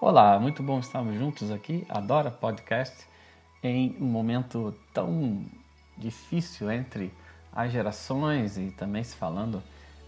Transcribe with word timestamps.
Olá, 0.00 0.38
muito 0.40 0.60
bom 0.60 0.80
estarmos 0.80 1.16
juntos 1.16 1.52
aqui, 1.52 1.86
Adora 1.88 2.28
Podcast, 2.28 3.06
em 3.62 3.96
um 4.00 4.04
momento 4.04 4.74
tão 4.92 5.46
difícil 5.96 6.70
entre 6.70 7.14
as 7.52 7.70
gerações 7.70 8.58
e 8.58 8.72
também 8.72 9.04
se 9.04 9.14
falando 9.14 9.62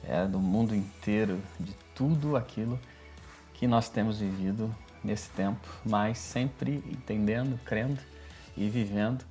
é, 0.05 0.27
do 0.27 0.41
mundo 0.41 0.75
inteiro, 0.75 1.41
de 1.59 1.73
tudo 1.95 2.37
aquilo 2.37 2.79
que 3.55 3.67
nós 3.69 3.89
temos 3.89 4.19
vivido 4.19 4.75
nesse 5.05 5.31
tempo, 5.31 5.67
mas 5.85 6.19
sempre 6.19 6.83
entendendo, 6.91 7.59
crendo 7.65 8.01
e 8.57 8.69
vivendo 8.69 9.25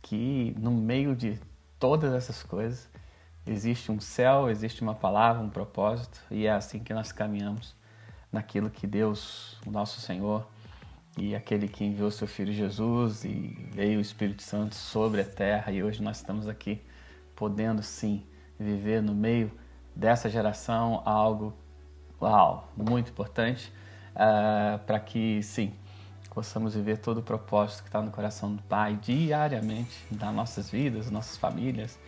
que 0.00 0.54
no 0.56 0.70
meio 0.70 1.16
de 1.16 1.38
todas 1.80 2.14
essas 2.14 2.44
coisas 2.44 2.88
existe 3.44 3.90
um 3.90 4.00
céu, 4.00 4.48
existe 4.48 4.82
uma 4.82 4.94
palavra, 4.94 5.42
um 5.42 5.50
propósito 5.50 6.22
e 6.30 6.46
é 6.46 6.52
assim 6.52 6.78
que 6.78 6.94
nós 6.94 7.10
caminhamos 7.10 7.74
naquilo 8.32 8.70
que 8.70 8.86
Deus, 8.86 9.58
o 9.66 9.70
nosso 9.70 10.00
Senhor, 10.00 10.46
e 11.18 11.34
aquele 11.34 11.68
que 11.68 11.84
enviou 11.84 12.10
seu 12.10 12.28
Filho 12.28 12.52
Jesus 12.52 13.24
e 13.24 13.68
veio 13.72 13.98
o 13.98 14.00
Espírito 14.00 14.42
Santo 14.42 14.74
sobre 14.74 15.20
a 15.20 15.24
terra 15.24 15.72
e 15.72 15.82
hoje 15.82 16.02
nós 16.02 16.18
estamos 16.18 16.46
aqui 16.46 16.80
podendo 17.34 17.82
sim 17.82 18.24
viver 18.58 19.02
no 19.02 19.14
meio 19.14 19.50
dessa 19.94 20.30
geração 20.30 21.02
algo 21.04 21.52
uau, 22.20 22.68
muito 22.76 23.10
importante 23.10 23.72
uh, 24.14 24.78
para 24.86 25.00
que 25.00 25.42
sim 25.42 25.74
possamos 26.32 26.74
viver 26.74 26.98
todo 26.98 27.18
o 27.18 27.22
propósito 27.22 27.82
que 27.82 27.88
está 27.88 28.00
no 28.00 28.10
coração 28.10 28.54
do 28.54 28.62
Pai 28.62 28.96
diariamente 29.02 30.06
nas 30.12 30.32
nossas 30.32 30.70
vidas, 30.70 31.10
nossas 31.10 31.36
famílias, 31.36 31.98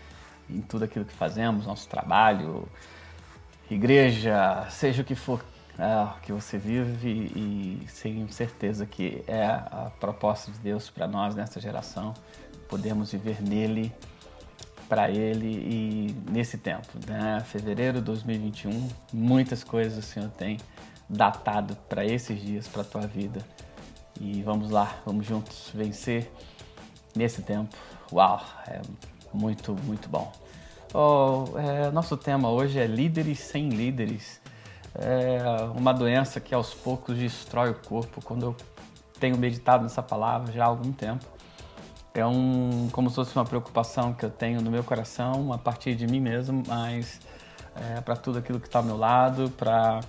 em 0.48 0.60
tudo 0.60 0.84
aquilo 0.84 1.04
que 1.04 1.12
fazemos, 1.12 1.66
nosso 1.66 1.88
trabalho, 1.88 2.68
igreja, 3.70 4.66
seja 4.70 5.02
o 5.02 5.04
que 5.04 5.14
for 5.14 5.42
é, 5.78 6.20
que 6.22 6.32
você 6.32 6.58
vive 6.58 7.32
e 7.34 7.86
tenho 8.02 8.30
certeza 8.30 8.84
que 8.84 9.24
é 9.26 9.44
a 9.44 9.90
proposta 9.98 10.50
de 10.50 10.58
Deus 10.58 10.90
para 10.90 11.06
nós 11.08 11.34
nessa 11.34 11.60
geração. 11.60 12.12
Podemos 12.68 13.12
viver 13.12 13.42
nele, 13.42 13.92
para 14.88 15.10
ele 15.10 15.46
e 15.46 16.30
nesse 16.30 16.58
tempo. 16.58 16.88
Né? 17.06 17.40
Fevereiro 17.46 17.98
de 17.98 18.04
2021, 18.04 18.88
muitas 19.12 19.64
coisas 19.64 20.04
o 20.04 20.06
Senhor 20.06 20.28
tem 20.30 20.58
datado 21.08 21.76
para 21.88 22.04
esses 22.04 22.40
dias, 22.40 22.68
para 22.68 22.82
a 22.82 22.84
tua 22.84 23.06
vida. 23.06 23.40
E 24.20 24.42
vamos 24.42 24.70
lá, 24.70 24.94
vamos 25.06 25.26
juntos 25.26 25.70
vencer 25.74 26.30
nesse 27.16 27.42
tempo. 27.42 27.74
Uau, 28.12 28.42
é 28.66 28.82
muito, 29.32 29.74
muito 29.84 30.08
bom. 30.08 30.30
Oh, 30.94 31.58
é, 31.58 31.90
nosso 31.90 32.14
tema 32.18 32.50
hoje 32.50 32.78
é 32.78 32.86
líderes 32.86 33.38
sem 33.38 33.70
líderes 33.70 34.41
é 34.94 35.38
uma 35.74 35.92
doença 35.92 36.40
que 36.40 36.54
aos 36.54 36.74
poucos 36.74 37.16
destrói 37.16 37.70
o 37.70 37.74
corpo. 37.74 38.22
Quando 38.22 38.46
eu 38.46 38.56
tenho 39.18 39.38
meditado 39.38 39.82
nessa 39.82 40.02
palavra 40.02 40.52
já 40.52 40.64
há 40.64 40.66
algum 40.66 40.92
tempo, 40.92 41.24
é 42.14 42.26
um 42.26 42.88
como 42.92 43.08
se 43.08 43.16
fosse 43.16 43.34
uma 43.34 43.44
preocupação 43.44 44.12
que 44.12 44.24
eu 44.24 44.30
tenho 44.30 44.60
no 44.60 44.70
meu 44.70 44.84
coração 44.84 45.52
a 45.52 45.58
partir 45.58 45.94
de 45.94 46.06
mim 46.06 46.20
mesmo, 46.20 46.62
mas 46.66 47.20
é, 47.74 48.00
para 48.00 48.16
tudo 48.16 48.38
aquilo 48.38 48.60
que 48.60 48.66
está 48.66 48.80
ao 48.80 48.84
meu 48.84 48.96
lado, 48.96 49.50
para 49.50 50.00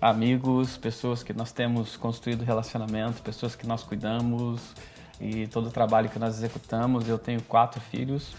amigos, 0.00 0.76
pessoas 0.76 1.22
que 1.22 1.32
nós 1.32 1.50
temos 1.50 1.96
construído 1.96 2.44
relacionamento, 2.44 3.22
pessoas 3.22 3.56
que 3.56 3.66
nós 3.66 3.82
cuidamos 3.82 4.74
e 5.20 5.46
todo 5.48 5.68
o 5.68 5.70
trabalho 5.70 6.08
que 6.08 6.18
nós 6.18 6.36
executamos. 6.36 7.08
Eu 7.08 7.18
tenho 7.18 7.42
quatro 7.42 7.80
filhos 7.80 8.34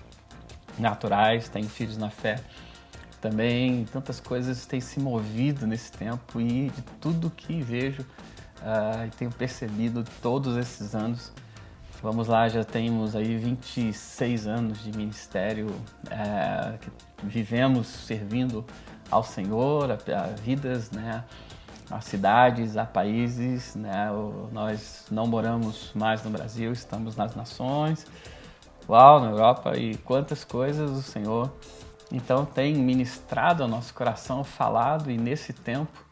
naturais, 0.80 1.50
tenho 1.50 1.68
filhos 1.68 1.98
na 1.98 2.10
fé 2.10 2.42
também 3.24 3.86
tantas 3.86 4.20
coisas 4.20 4.66
têm 4.66 4.82
se 4.82 5.00
movido 5.00 5.66
nesse 5.66 5.90
tempo 5.94 6.42
e 6.42 6.70
de 6.70 6.82
tudo 7.00 7.30
que 7.30 7.62
vejo 7.62 8.02
uh, 8.02 9.08
e 9.08 9.10
tenho 9.12 9.32
percebido 9.32 10.04
todos 10.22 10.58
esses 10.58 10.94
anos. 10.94 11.32
Vamos 12.02 12.28
lá, 12.28 12.50
já 12.50 12.66
temos 12.66 13.16
aí 13.16 13.38
26 13.38 14.46
anos 14.46 14.84
de 14.84 14.92
ministério, 14.92 15.68
uh, 15.68 16.78
vivemos 17.24 17.88
servindo 17.88 18.66
ao 19.10 19.24
Senhor, 19.24 19.90
a, 19.90 19.94
a 19.94 20.28
vidas, 20.28 20.92
né, 20.92 21.24
a 21.90 22.02
cidades, 22.02 22.76
a 22.76 22.84
países. 22.86 23.74
Né, 23.74 24.12
o, 24.12 24.50
nós 24.52 25.06
não 25.10 25.28
moramos 25.28 25.94
mais 25.96 26.22
no 26.26 26.30
Brasil, 26.30 26.74
estamos 26.74 27.16
nas 27.16 27.38
nações, 27.38 28.06
uau, 28.90 29.22
na 29.22 29.30
Europa 29.30 29.78
e 29.78 29.96
quantas 29.96 30.44
coisas 30.44 30.92
o 30.92 31.02
Senhor 31.02 31.50
então 32.12 32.46
tem 32.46 32.76
ministrado 32.76 33.64
ao 33.64 33.70
nosso 33.70 33.94
coração, 33.94 34.44
falado, 34.44 35.10
e 35.10 35.18
nesse 35.18 35.54
tempo 35.54 36.06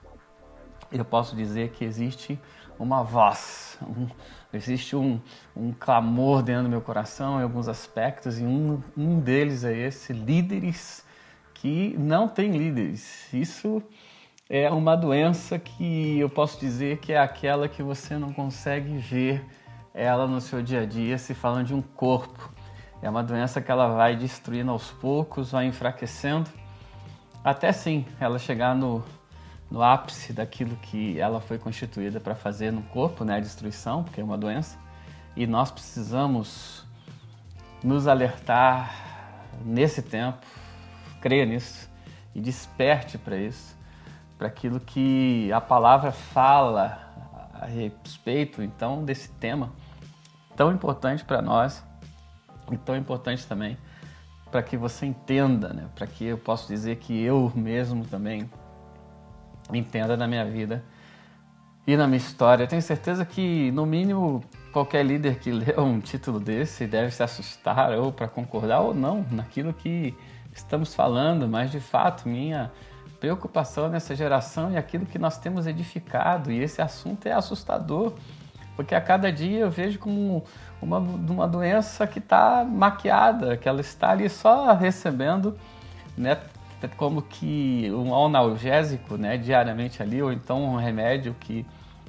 eu 0.91 1.06
posso 1.06 1.35
dizer 1.35 1.72
que 1.72 1.85
existe 1.85 2.40
uma 2.78 3.03
voz, 3.03 3.78
um, 3.81 4.07
existe 4.52 4.96
um, 4.96 5.19
um 5.56 5.72
clamor 5.72 6.41
dentro 6.41 6.63
do 6.63 6.69
meu 6.69 6.81
coração 6.81 7.40
em 7.40 7.44
alguns 7.44 7.68
aspectos, 7.68 8.40
e 8.40 8.44
um, 8.44 8.81
um 8.97 9.19
deles 9.19 9.63
é 9.63 9.78
esse: 9.78 10.12
líderes 10.12 11.06
que 11.53 11.96
não 11.97 12.28
têm 12.28 12.52
líderes. 12.58 13.31
Isso 13.34 13.81
é 14.50 14.69
uma 14.69 14.96
doença 14.96 15.59
que 15.59 16.19
eu 16.19 16.29
posso 16.29 16.59
dizer 16.59 16.97
que 16.97 17.13
é 17.13 17.19
aquela 17.19 17.69
que 17.69 17.84
você 17.84 18.18
não 18.18 18.34
consegue 18.34 18.97
ver 18.97 19.46
ela 19.94 20.25
no 20.25 20.41
seu 20.41 20.62
dia 20.62 20.81
a 20.81 20.85
dia, 20.85 21.18
se 21.18 21.34
falando 21.34 21.68
de 21.68 21.73
um 21.73 21.81
corpo 21.81 22.52
é 23.01 23.09
uma 23.09 23.23
doença 23.23 23.59
que 23.59 23.72
ela 23.72 23.88
vai 23.88 24.16
destruindo 24.16 24.72
aos 24.72 24.91
poucos, 24.91 25.51
vai 25.51 25.66
enfraquecendo, 25.66 26.50
até 27.44 27.72
sim 27.72 28.06
ela 28.19 28.38
chegar 28.38 28.75
no, 28.75 29.03
no 29.69 29.81
ápice 29.81 30.31
daquilo 30.31 30.75
que 30.75 31.19
ela 31.19 31.41
foi 31.41 31.57
constituída 31.57 32.19
para 32.19 32.35
fazer 32.35 32.72
no 32.72 32.84
corpo, 32.84 33.23
né? 33.23 33.38
A 33.38 33.40
destruição, 33.40 34.03
porque 34.03 34.22
é 34.22 34.23
uma 34.23 34.38
doença. 34.38 34.78
E 35.35 35.47
nós 35.47 35.72
precisamos 35.72 36.85
nos 37.84 38.07
alertar 38.07 38.94
nesse 39.66 40.03
tempo, 40.03 40.45
creia 41.19 41.45
nisso 41.45 41.90
e 42.35 42.40
desperte 42.40 43.17
para 43.17 43.35
isso, 43.38 43.75
para 44.38 44.47
aquilo 44.47 44.79
que 44.79 45.51
a 45.51 45.59
palavra 45.59 46.11
fala 46.11 47.00
a 47.53 47.66
respeito, 47.66 48.61
então, 48.61 49.03
desse 49.03 49.29
tema 49.31 49.72
tão 50.56 50.72
importante 50.72 51.23
para 51.23 51.41
nós 51.41 51.84
e 52.72 52.77
tão 52.77 52.95
importante 52.95 53.45
também 53.47 53.77
para 54.51 54.61
que 54.61 54.75
você 54.75 55.05
entenda, 55.05 55.69
né? 55.69 55.88
para 55.95 56.05
que 56.05 56.25
eu 56.25 56.38
possa 56.38 56.67
dizer 56.67 56.97
que 56.97 57.23
eu 57.23 57.51
mesmo 57.55 58.05
também 58.05 58.49
entenda 59.73 60.17
na 60.17 60.27
minha 60.27 60.45
vida 60.45 60.83
e 61.88 61.95
na 61.95 62.05
minha 62.05 62.17
história. 62.17 62.63
Eu 62.63 62.67
tenho 62.67 62.81
certeza 62.81 63.25
que, 63.25 63.72
no 63.72 63.85
mínimo, 63.85 64.44
qualquer 64.73 65.05
líder 65.05 65.39
que 65.39 65.49
lê 65.53 65.73
um 65.79 65.99
título 65.99 66.39
desse 66.39 66.85
deve 66.85 67.11
se 67.11 67.23
assustar 67.23 67.94
ou 67.97 68.11
para 68.11 68.27
concordar 68.27 68.81
ou 68.81 68.93
não 68.93 69.25
naquilo 69.31 69.73
que 69.73 70.13
estamos 70.53 70.93
falando, 70.93 71.47
mas 71.47 71.72
de 71.72 71.79
fato, 71.79 72.28
minha 72.28 72.69
preocupação 73.22 73.88
nessa 73.88 74.16
geração 74.16 74.72
é 74.72 74.78
aquilo 74.78 75.05
que 75.05 75.17
nós 75.17 75.38
temos 75.38 75.66
edificado 75.66 76.51
e 76.51 76.59
esse 76.59 76.81
assunto 76.81 77.25
é 77.25 77.31
assustador. 77.31 78.13
Porque 78.75 78.95
a 78.95 79.01
cada 79.01 79.31
dia 79.31 79.59
eu 79.59 79.69
vejo 79.69 79.99
como 79.99 80.43
uma, 80.81 80.97
uma 80.97 81.47
doença 81.47 82.08
que 82.08 82.19
está 82.19 82.66
maquiada, 82.66 83.56
que 83.56 83.69
ela 83.69 83.81
está 83.81 84.09
ali 84.09 84.30
só 84.30 84.74
recebendo, 84.74 85.58
né, 86.18 86.38
como 86.97 87.22
que 87.22 87.92
um 87.92 88.14
analgésico, 88.25 89.16
né, 89.16 89.38
diariamente 89.38 90.02
ali, 90.02 90.22
ou 90.22 90.34
então 90.34 90.64
um 90.64 90.78
remédio 90.78 91.36
que 91.40 91.66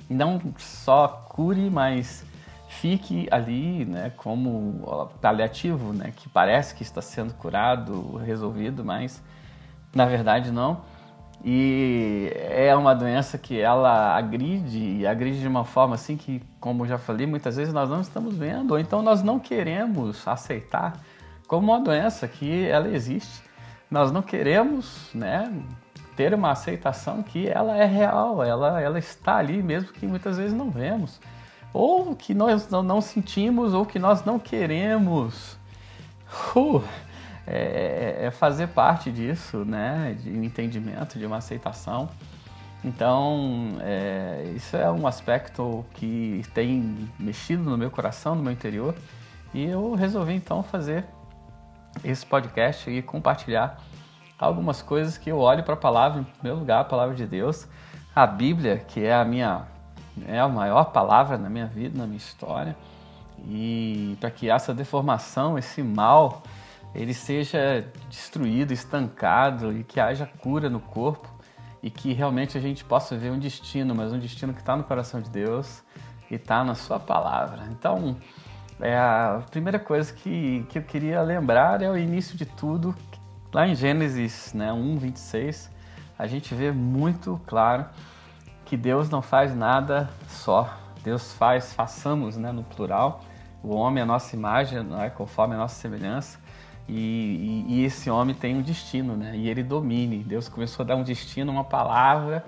não 0.09 0.41
só 0.59 1.09
cure, 1.28 1.69
mas 1.69 2.25
fique 2.69 3.28
ali, 3.31 3.84
né, 3.84 4.11
como 4.16 5.11
paliativo, 5.21 5.93
né, 5.93 6.12
que 6.16 6.28
parece 6.28 6.75
que 6.75 6.82
está 6.82 7.03
sendo 7.03 7.34
curado, 7.34 8.16
resolvido, 8.16 8.84
mas 8.84 9.22
na 9.94 10.06
verdade 10.06 10.50
não. 10.50 10.81
E 11.44 12.32
é 12.34 12.75
uma 12.76 12.94
doença 12.94 13.36
que 13.36 13.60
ela 13.60 14.16
agride, 14.16 14.78
e 14.78 15.06
agride 15.06 15.40
de 15.40 15.49
uma 15.49 15.64
forma 15.64 15.96
assim 15.96 16.17
que, 16.17 16.40
como 16.61 16.87
já 16.87 16.99
falei, 16.99 17.26
muitas 17.26 17.56
vezes 17.56 17.75
nós 17.75 17.90
não 17.90 18.00
estamos 18.00 18.37
vendo, 18.37 18.70
ou 18.70 18.78
então 18.78 19.02
nós 19.02 19.25
não 19.25 19.40
queremos 19.40 20.26
aceitar 20.26 21.00
como 21.49 21.72
uma 21.72 21.81
doença 21.81 22.28
que 22.28 22.67
ela 22.67 22.88
existe. 22.88 23.43
Nós 23.90 24.12
não 24.12 24.22
queremos, 24.22 25.11
né, 25.12 25.52
ter 26.17 26.32
uma 26.32 26.52
aceitação 26.52 27.22
que 27.22 27.49
ela 27.49 27.76
é 27.76 27.87
real, 27.87 28.43
ela, 28.43 28.81
ela 28.81 28.99
está 28.99 29.37
ali, 29.37 29.62
mesmo 29.62 29.93
que 29.93 30.06
muitas 30.06 30.37
vezes 30.37 30.52
não 30.52 30.70
vemos, 30.70 31.20
ou 31.72 32.14
que 32.14 32.34
nós 32.34 32.70
não, 32.70 32.82
não 32.84 33.00
sentimos, 33.00 33.75
ou 33.75 33.84
que 33.84 33.99
nós 33.99 34.25
não 34.25 34.38
queremos. 34.38 35.58
Uh, 36.55 36.82
é, 37.47 38.19
é, 38.21 38.27
é 38.27 38.31
fazer 38.31 38.69
parte 38.69 39.11
disso, 39.11 39.65
né? 39.65 40.17
De 40.21 40.31
um 40.31 40.43
entendimento, 40.43 41.19
de 41.19 41.27
uma 41.27 41.39
aceitação. 41.39 42.09
Então, 42.85 43.77
é, 43.81 44.53
isso 44.56 44.77
é 44.77 44.91
um 44.91 45.06
aspecto 45.06 45.85
que 45.94 46.43
tem 46.53 47.09
mexido 47.19 47.62
no 47.62 47.79
meu 47.79 47.91
coração, 47.91 48.35
no 48.35 48.43
meu 48.43 48.53
interior, 48.53 48.94
e 49.55 49.65
eu 49.65 49.94
resolvi 49.94 50.35
então 50.35 50.62
fazer 50.62 51.05
esse 52.03 52.27
podcast 52.27 52.91
e 52.91 53.00
compartilhar 53.00 53.79
algumas 54.39 54.83
coisas 54.83 55.17
que 55.17 55.31
eu 55.31 55.39
olho 55.39 55.62
para 55.62 55.75
a 55.75 55.77
palavra, 55.77 56.21
em 56.21 56.25
primeiro 56.25 56.59
lugar, 56.59 56.81
a 56.81 56.85
palavra 56.85 57.15
de 57.15 57.25
Deus, 57.25 57.69
a 58.15 58.27
Bíblia, 58.27 58.79
que 58.79 59.05
é 59.05 59.15
a 59.15 59.25
minha 59.25 59.67
é 60.27 60.39
a 60.39 60.49
maior 60.49 60.87
palavra 60.87 61.39
na 61.39 61.49
minha 61.49 61.67
vida, 61.67 61.97
na 61.97 62.05
minha 62.05 62.19
história. 62.19 62.77
E 63.47 64.17
para 64.21 64.31
que 64.31 64.50
essa 64.50 64.75
deformação, 64.75 65.56
esse 65.56 65.83
mal, 65.83 66.43
ele 66.94 67.15
seja 67.15 67.87
destruído, 68.09 68.73
estancado 68.73 69.73
e 69.73 69.83
que 69.83 69.99
haja 69.99 70.27
cura 70.27 70.69
no 70.69 70.81
corpo 70.81 71.29
e 71.83 71.91
que 71.91 72.12
realmente 72.12 72.56
a 72.56 72.61
gente 72.61 72.85
possa 72.85 73.17
ver 73.17 73.33
um 73.33 73.39
destino, 73.39 73.94
mas 73.94 74.12
um 74.12 74.19
destino 74.19 74.53
que 74.53 74.61
está 74.61 74.77
no 74.77 74.85
coração 74.85 75.21
de 75.21 75.31
Deus 75.31 75.83
e 76.31 76.37
está 76.37 76.62
na 76.62 76.75
Sua 76.75 77.00
palavra. 77.00 77.65
Então, 77.71 78.17
é 78.81 78.97
a 78.97 79.43
primeira 79.50 79.79
coisa 79.79 80.12
que, 80.12 80.67
que 80.69 80.79
eu 80.79 80.83
queria 80.83 81.23
lembrar 81.23 81.83
é 81.83 81.91
o 81.91 81.97
início 81.97 82.37
de 82.37 82.44
tudo. 82.44 82.94
Lá 83.53 83.67
em 83.67 83.75
Gênesis 83.75 84.53
né, 84.55 84.73
1, 84.73 84.99
26, 84.99 85.71
a 86.19 86.27
gente 86.27 86.55
vê 86.55 86.73
muito 86.73 87.41
claro 87.47 87.87
que 88.65 88.77
Deus 88.77 89.11
não 89.11 89.21
faz 89.21 89.55
nada 89.55 90.09
só. 90.29 90.79
Deus 91.03 91.33
faz, 91.33 91.73
façamos 91.73 92.37
né, 92.37 92.53
no 92.53 92.65
plural. 92.65 93.23
O 93.62 93.75
homem 93.75 94.00
é 94.00 94.03
a 94.03 94.06
nossa 94.06 94.35
imagem, 94.35 94.83
não 94.83 95.00
é 95.00 95.11
conforme 95.11 95.55
a 95.55 95.59
nossa 95.59 95.75
semelhança. 95.75 96.42
E, 96.88 97.64
e, 97.69 97.75
e, 97.75 97.84
esse 97.84 98.11
homem 98.11 98.34
tem 98.34 98.56
um 98.56 98.62
destino, 98.62 99.17
né? 99.17 99.37
E 99.37 99.49
ele 99.49 99.62
domine. 99.62 100.19
Deus 100.19 100.49
começou 100.49 100.84
a 100.84 100.87
dar 100.87 100.96
um 100.96 101.02
destino, 101.02 101.52
uma 101.52 101.64
palavra 101.64 102.44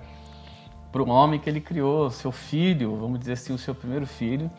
para 0.91 1.03
o 1.03 1.09
homem 1.09 1.39
que 1.39 1.49
ele 1.49 1.59
criou, 1.59 2.09
seu 2.09 2.31
filho, 2.31 2.95
vamos 2.95 3.19
dizer 3.19 3.33
assim, 3.33 3.53
o 3.53 3.57
seu 3.57 3.75
primeiro 3.75 4.07
filho. 4.07 4.49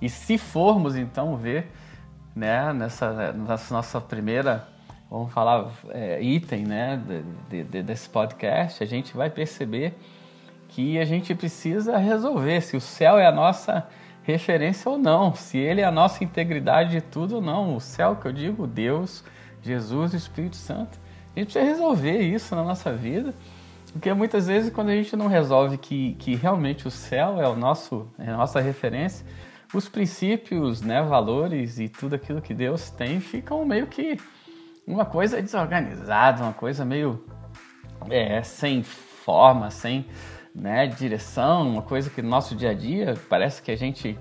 E 0.00 0.08
se 0.08 0.38
formos 0.38 0.96
então 0.96 1.36
ver, 1.36 1.70
né, 2.34 2.72
nessa, 2.72 3.32
nessa 3.32 3.74
nossa 3.74 4.00
primeira, 4.00 4.68
vamos 5.10 5.32
falar, 5.32 5.68
é, 5.90 6.22
item, 6.22 6.64
né, 6.64 7.02
de, 7.48 7.64
de, 7.64 7.82
desse 7.82 8.08
podcast, 8.08 8.82
a 8.82 8.86
gente 8.86 9.16
vai 9.16 9.30
perceber 9.30 9.98
que 10.68 10.98
a 10.98 11.04
gente 11.04 11.34
precisa 11.34 11.96
resolver 11.96 12.60
se 12.60 12.76
o 12.76 12.80
céu 12.80 13.18
é 13.18 13.26
a 13.26 13.32
nossa 13.32 13.88
referência 14.22 14.90
ou 14.90 14.98
não, 14.98 15.34
se 15.34 15.58
ele 15.58 15.80
é 15.80 15.84
a 15.84 15.90
nossa 15.90 16.22
integridade 16.22 16.90
de 16.90 17.00
tudo 17.00 17.36
ou 17.36 17.40
não. 17.40 17.76
O 17.76 17.80
céu 17.80 18.16
que 18.16 18.26
eu 18.26 18.32
digo, 18.32 18.66
Deus, 18.66 19.24
Jesus 19.62 20.14
Espírito 20.14 20.56
Santo. 20.56 20.98
A 21.34 21.38
gente 21.38 21.52
precisa 21.52 21.64
resolver 21.64 22.18
isso 22.18 22.54
na 22.54 22.64
nossa 22.64 22.92
vida, 22.92 23.34
porque 23.92 24.12
muitas 24.12 24.46
vezes 24.46 24.72
quando 24.72 24.90
a 24.90 24.94
gente 24.94 25.14
não 25.16 25.26
resolve 25.26 25.78
que, 25.78 26.14
que 26.14 26.34
realmente 26.34 26.86
o 26.86 26.90
céu 26.90 27.40
é, 27.40 27.48
o 27.48 27.56
nosso, 27.56 28.08
é 28.18 28.30
a 28.30 28.36
nossa 28.36 28.60
referência, 28.60 29.24
os 29.72 29.88
princípios, 29.88 30.82
né, 30.82 31.00
valores 31.02 31.78
e 31.78 31.88
tudo 31.88 32.16
aquilo 32.16 32.42
que 32.42 32.52
Deus 32.52 32.90
tem 32.90 33.20
ficam 33.20 33.64
meio 33.64 33.86
que 33.86 34.18
uma 34.86 35.04
coisa 35.04 35.40
desorganizada, 35.40 36.42
uma 36.42 36.52
coisa 36.52 36.84
meio 36.84 37.24
é, 38.08 38.42
sem 38.42 38.82
forma, 38.82 39.70
sem 39.70 40.06
né, 40.54 40.86
direção, 40.86 41.68
uma 41.68 41.82
coisa 41.82 42.10
que 42.10 42.20
no 42.20 42.28
nosso 42.28 42.54
dia 42.54 42.70
a 42.70 42.74
dia 42.74 43.14
parece 43.28 43.62
que 43.62 43.70
a 43.70 43.76
gente 43.76 44.18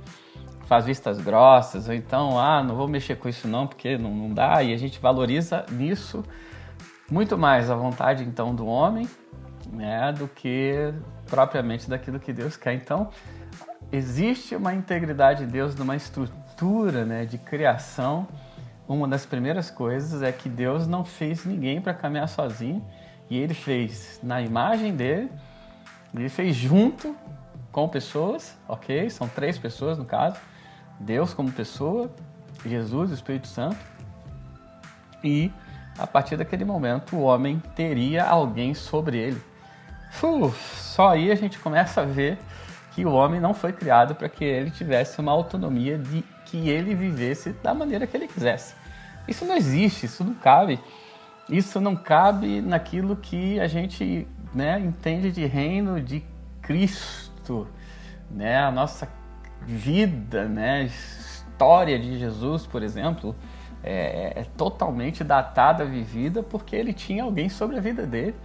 faz 0.67 0.85
vistas 0.85 1.19
grossas, 1.19 1.87
ou 1.87 1.93
então, 1.95 2.39
ah, 2.39 2.63
não 2.63 2.75
vou 2.75 2.87
mexer 2.87 3.15
com 3.15 3.27
isso 3.27 3.47
não, 3.47 3.65
porque 3.65 3.97
não, 3.97 4.13
não 4.13 4.33
dá, 4.33 4.61
e 4.61 4.71
a 4.71 4.77
gente 4.77 4.99
valoriza 4.99 5.65
nisso 5.71 6.23
muito 7.09 7.37
mais 7.37 7.71
a 7.71 7.75
vontade 7.75 8.23
então 8.23 8.53
do 8.53 8.67
homem, 8.67 9.09
né, 9.71 10.13
do 10.13 10.27
que 10.27 10.93
propriamente 11.25 11.89
daquilo 11.89 12.19
que 12.19 12.31
Deus 12.31 12.55
quer. 12.55 12.73
Então, 12.73 13.09
existe 13.91 14.55
uma 14.55 14.73
integridade 14.73 15.45
de 15.45 15.51
Deus 15.51 15.75
numa 15.75 15.95
estrutura, 15.95 17.05
né, 17.05 17.25
de 17.25 17.37
criação. 17.37 18.27
Uma 18.87 19.07
das 19.07 19.25
primeiras 19.25 19.71
coisas 19.71 20.21
é 20.21 20.31
que 20.31 20.49
Deus 20.49 20.87
não 20.87 21.03
fez 21.03 21.45
ninguém 21.45 21.81
para 21.81 21.93
caminhar 21.93 22.27
sozinho, 22.27 22.85
e 23.29 23.37
ele 23.37 23.53
fez 23.53 24.19
na 24.23 24.41
imagem 24.41 24.95
dele 24.95 25.31
ele 26.13 26.29
fez 26.29 26.55
junto 26.55 27.15
com 27.71 27.87
pessoas, 27.87 28.57
ok? 28.67 29.09
São 29.09 29.27
três 29.27 29.57
pessoas 29.57 29.97
no 29.97 30.05
caso. 30.05 30.37
Deus 30.99 31.33
como 31.33 31.51
pessoa, 31.51 32.11
Jesus, 32.65 33.11
Espírito 33.11 33.47
Santo. 33.47 33.77
E 35.23 35.51
a 35.97 36.07
partir 36.07 36.37
daquele 36.37 36.65
momento 36.65 37.15
o 37.15 37.21
homem 37.21 37.61
teria 37.75 38.25
alguém 38.25 38.73
sobre 38.73 39.17
ele. 39.17 39.41
Uf, 40.23 40.57
só 40.81 41.09
aí 41.09 41.31
a 41.31 41.35
gente 41.35 41.59
começa 41.59 42.01
a 42.01 42.05
ver 42.05 42.37
que 42.93 43.05
o 43.05 43.11
homem 43.11 43.39
não 43.39 43.53
foi 43.53 43.71
criado 43.71 44.15
para 44.15 44.27
que 44.27 44.43
ele 44.43 44.71
tivesse 44.71 45.21
uma 45.21 45.31
autonomia 45.31 45.97
de 45.97 46.23
que 46.45 46.69
ele 46.69 46.95
vivesse 46.95 47.51
da 47.51 47.73
maneira 47.73 48.07
que 48.07 48.17
ele 48.17 48.27
quisesse. 48.27 48.73
Isso 49.27 49.45
não 49.45 49.55
existe, 49.55 50.07
isso 50.07 50.23
não 50.23 50.33
cabe. 50.33 50.79
Isso 51.47 51.79
não 51.79 51.95
cabe 51.95 52.61
naquilo 52.61 53.15
que 53.15 53.59
a 53.59 53.67
gente 53.67 54.27
né, 54.53 54.79
entende 54.79 55.31
de 55.31 55.45
reino 55.45 56.01
de 56.01 56.23
Cristo, 56.61 57.67
né, 58.29 58.57
a 58.57 58.71
nossa 58.71 59.07
vida, 59.65 60.47
né, 60.47 60.83
história 60.83 61.99
de 61.99 62.17
Jesus, 62.17 62.65
por 62.65 62.81
exemplo, 62.81 63.35
é, 63.83 64.33
é, 64.41 64.43
totalmente 64.57 65.23
datada, 65.23 65.85
vivida, 65.85 66.43
porque 66.43 66.75
ele 66.75 66.93
tinha 66.93 67.23
alguém 67.23 67.49
sobre 67.49 67.77
a 67.77 67.81
vida 67.81 68.05
dele. 68.05 68.35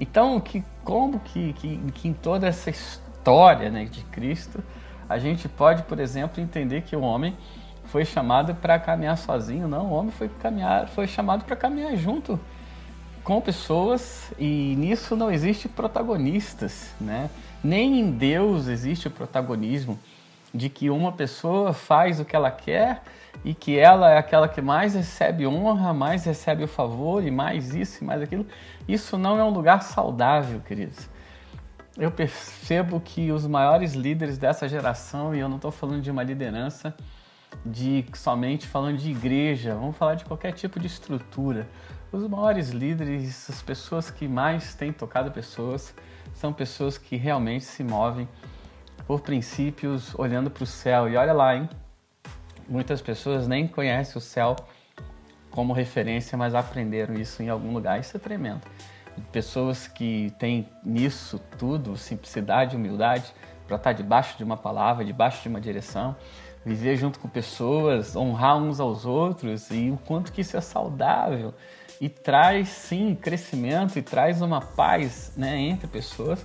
Então, 0.00 0.40
que, 0.40 0.64
como 0.82 1.20
que, 1.20 1.52
que, 1.54 1.78
que 1.92 2.08
em 2.08 2.12
toda 2.12 2.46
essa 2.46 2.70
história 2.70 3.70
né, 3.70 3.84
de 3.84 4.02
Cristo, 4.04 4.62
a 5.08 5.18
gente 5.18 5.48
pode, 5.48 5.82
por 5.84 6.00
exemplo, 6.00 6.42
entender 6.42 6.82
que 6.82 6.96
o 6.96 7.00
homem 7.00 7.36
foi 7.84 8.04
chamado 8.04 8.54
para 8.54 8.78
caminhar 8.78 9.16
sozinho? 9.16 9.68
Não, 9.68 9.86
o 9.86 9.92
homem 9.92 10.10
foi, 10.10 10.28
caminhar, 10.28 10.88
foi 10.88 11.06
chamado 11.06 11.44
para 11.44 11.54
caminhar 11.54 11.96
junto 11.96 12.40
com 13.24 13.40
pessoas 13.40 14.30
e 14.38 14.76
nisso 14.76 15.16
não 15.16 15.32
existe 15.32 15.66
protagonistas, 15.66 16.94
né? 17.00 17.30
Nem 17.62 17.98
em 17.98 18.10
Deus 18.10 18.68
existe 18.68 19.08
o 19.08 19.10
protagonismo 19.10 19.98
de 20.52 20.68
que 20.68 20.90
uma 20.90 21.10
pessoa 21.10 21.72
faz 21.72 22.20
o 22.20 22.24
que 22.24 22.36
ela 22.36 22.50
quer 22.50 23.02
e 23.42 23.54
que 23.54 23.78
ela 23.78 24.10
é 24.10 24.18
aquela 24.18 24.46
que 24.46 24.60
mais 24.60 24.94
recebe 24.94 25.46
honra, 25.46 25.92
mais 25.94 26.24
recebe 26.24 26.62
o 26.62 26.68
favor 26.68 27.24
e 27.24 27.30
mais 27.30 27.74
isso 27.74 28.04
e 28.04 28.06
mais 28.06 28.22
aquilo. 28.22 28.46
Isso 28.86 29.16
não 29.16 29.38
é 29.38 29.42
um 29.42 29.50
lugar 29.50 29.82
saudável, 29.82 30.60
queridos. 30.60 31.08
Eu 31.96 32.10
percebo 32.10 33.00
que 33.00 33.32
os 33.32 33.46
maiores 33.46 33.94
líderes 33.94 34.36
dessa 34.36 34.68
geração, 34.68 35.34
e 35.34 35.40
eu 35.40 35.48
não 35.48 35.56
estou 35.56 35.70
falando 35.70 36.02
de 36.02 36.10
uma 36.10 36.22
liderança 36.22 36.94
de 37.64 38.04
somente 38.14 38.66
falando 38.66 38.98
de 38.98 39.10
igreja, 39.10 39.74
vamos 39.74 39.96
falar 39.96 40.14
de 40.14 40.24
qualquer 40.24 40.52
tipo 40.52 40.78
de 40.78 40.86
estrutura. 40.86 41.66
Os 42.14 42.28
maiores 42.28 42.70
líderes, 42.70 43.50
as 43.50 43.60
pessoas 43.60 44.08
que 44.08 44.28
mais 44.28 44.72
têm 44.72 44.92
tocado 44.92 45.32
pessoas, 45.32 45.92
são 46.32 46.52
pessoas 46.52 46.96
que 46.96 47.16
realmente 47.16 47.64
se 47.64 47.82
movem 47.82 48.28
por 49.04 49.20
princípios 49.20 50.14
olhando 50.16 50.48
para 50.48 50.62
o 50.62 50.66
céu. 50.66 51.08
E 51.08 51.16
olha 51.16 51.32
lá, 51.32 51.56
hein? 51.56 51.68
Muitas 52.68 53.02
pessoas 53.02 53.48
nem 53.48 53.66
conhecem 53.66 54.16
o 54.16 54.20
céu 54.20 54.54
como 55.50 55.72
referência, 55.72 56.38
mas 56.38 56.54
aprenderam 56.54 57.14
isso 57.16 57.42
em 57.42 57.48
algum 57.48 57.72
lugar. 57.72 57.98
Isso 57.98 58.16
é 58.16 58.20
tremendo. 58.20 58.60
Pessoas 59.32 59.88
que 59.88 60.32
têm 60.38 60.68
nisso 60.84 61.40
tudo, 61.58 61.96
simplicidade, 61.96 62.76
humildade, 62.76 63.34
para 63.66 63.74
estar 63.74 63.92
debaixo 63.92 64.38
de 64.38 64.44
uma 64.44 64.56
palavra, 64.56 65.04
debaixo 65.04 65.42
de 65.42 65.48
uma 65.48 65.60
direção, 65.60 66.14
viver 66.64 66.96
junto 66.96 67.18
com 67.18 67.28
pessoas, 67.28 68.14
honrar 68.14 68.56
uns 68.56 68.78
aos 68.78 69.04
outros 69.04 69.68
e 69.72 69.90
o 69.90 69.96
quanto 69.96 70.30
que 70.30 70.42
isso 70.42 70.56
é 70.56 70.60
saudável 70.60 71.52
e 72.00 72.08
traz 72.08 72.68
sim 72.68 73.14
crescimento 73.14 73.98
e 73.98 74.02
traz 74.02 74.42
uma 74.42 74.60
paz 74.60 75.32
né, 75.36 75.58
entre 75.58 75.86
pessoas. 75.86 76.44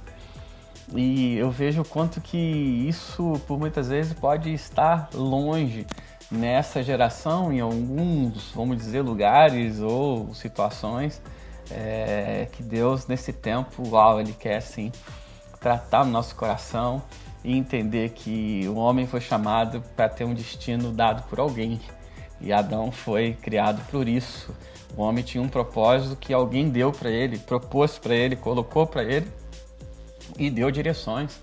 E 0.95 1.37
eu 1.37 1.51
vejo 1.51 1.81
o 1.81 1.85
quanto 1.85 2.19
que 2.19 2.37
isso, 2.37 3.39
por 3.47 3.59
muitas 3.59 3.89
vezes, 3.89 4.13
pode 4.13 4.51
estar 4.53 5.09
longe 5.13 5.85
nessa 6.31 6.81
geração, 6.81 7.51
em 7.51 7.59
alguns, 7.59 8.51
vamos 8.51 8.77
dizer, 8.77 9.01
lugares 9.01 9.79
ou 9.79 10.33
situações, 10.33 11.21
é, 11.71 12.47
que 12.51 12.63
Deus, 12.63 13.07
nesse 13.07 13.31
tempo, 13.31 13.87
uau, 13.89 14.19
Ele 14.19 14.33
quer 14.33 14.61
sim 14.61 14.91
tratar 15.59 16.05
no 16.05 16.11
nosso 16.11 16.35
coração 16.35 17.03
e 17.43 17.55
entender 17.55 18.09
que 18.09 18.67
o 18.67 18.75
homem 18.75 19.05
foi 19.05 19.21
chamado 19.21 19.83
para 19.95 20.09
ter 20.09 20.23
um 20.23 20.33
destino 20.33 20.91
dado 20.91 21.23
por 21.29 21.39
alguém. 21.39 21.79
E 22.41 22.53
Adão 22.53 22.91
foi 22.91 23.33
criado 23.33 23.81
por 23.91 24.07
isso. 24.07 24.55
O 24.95 25.01
homem 25.01 25.23
tinha 25.23 25.41
um 25.41 25.49
propósito 25.49 26.15
que 26.15 26.33
alguém 26.33 26.69
deu 26.69 26.91
para 26.91 27.09
ele, 27.09 27.37
propôs 27.37 27.97
para 27.97 28.13
ele, 28.13 28.35
colocou 28.35 28.85
para 28.85 29.03
ele 29.03 29.27
e 30.37 30.49
deu 30.49 30.69
direções. 30.71 31.39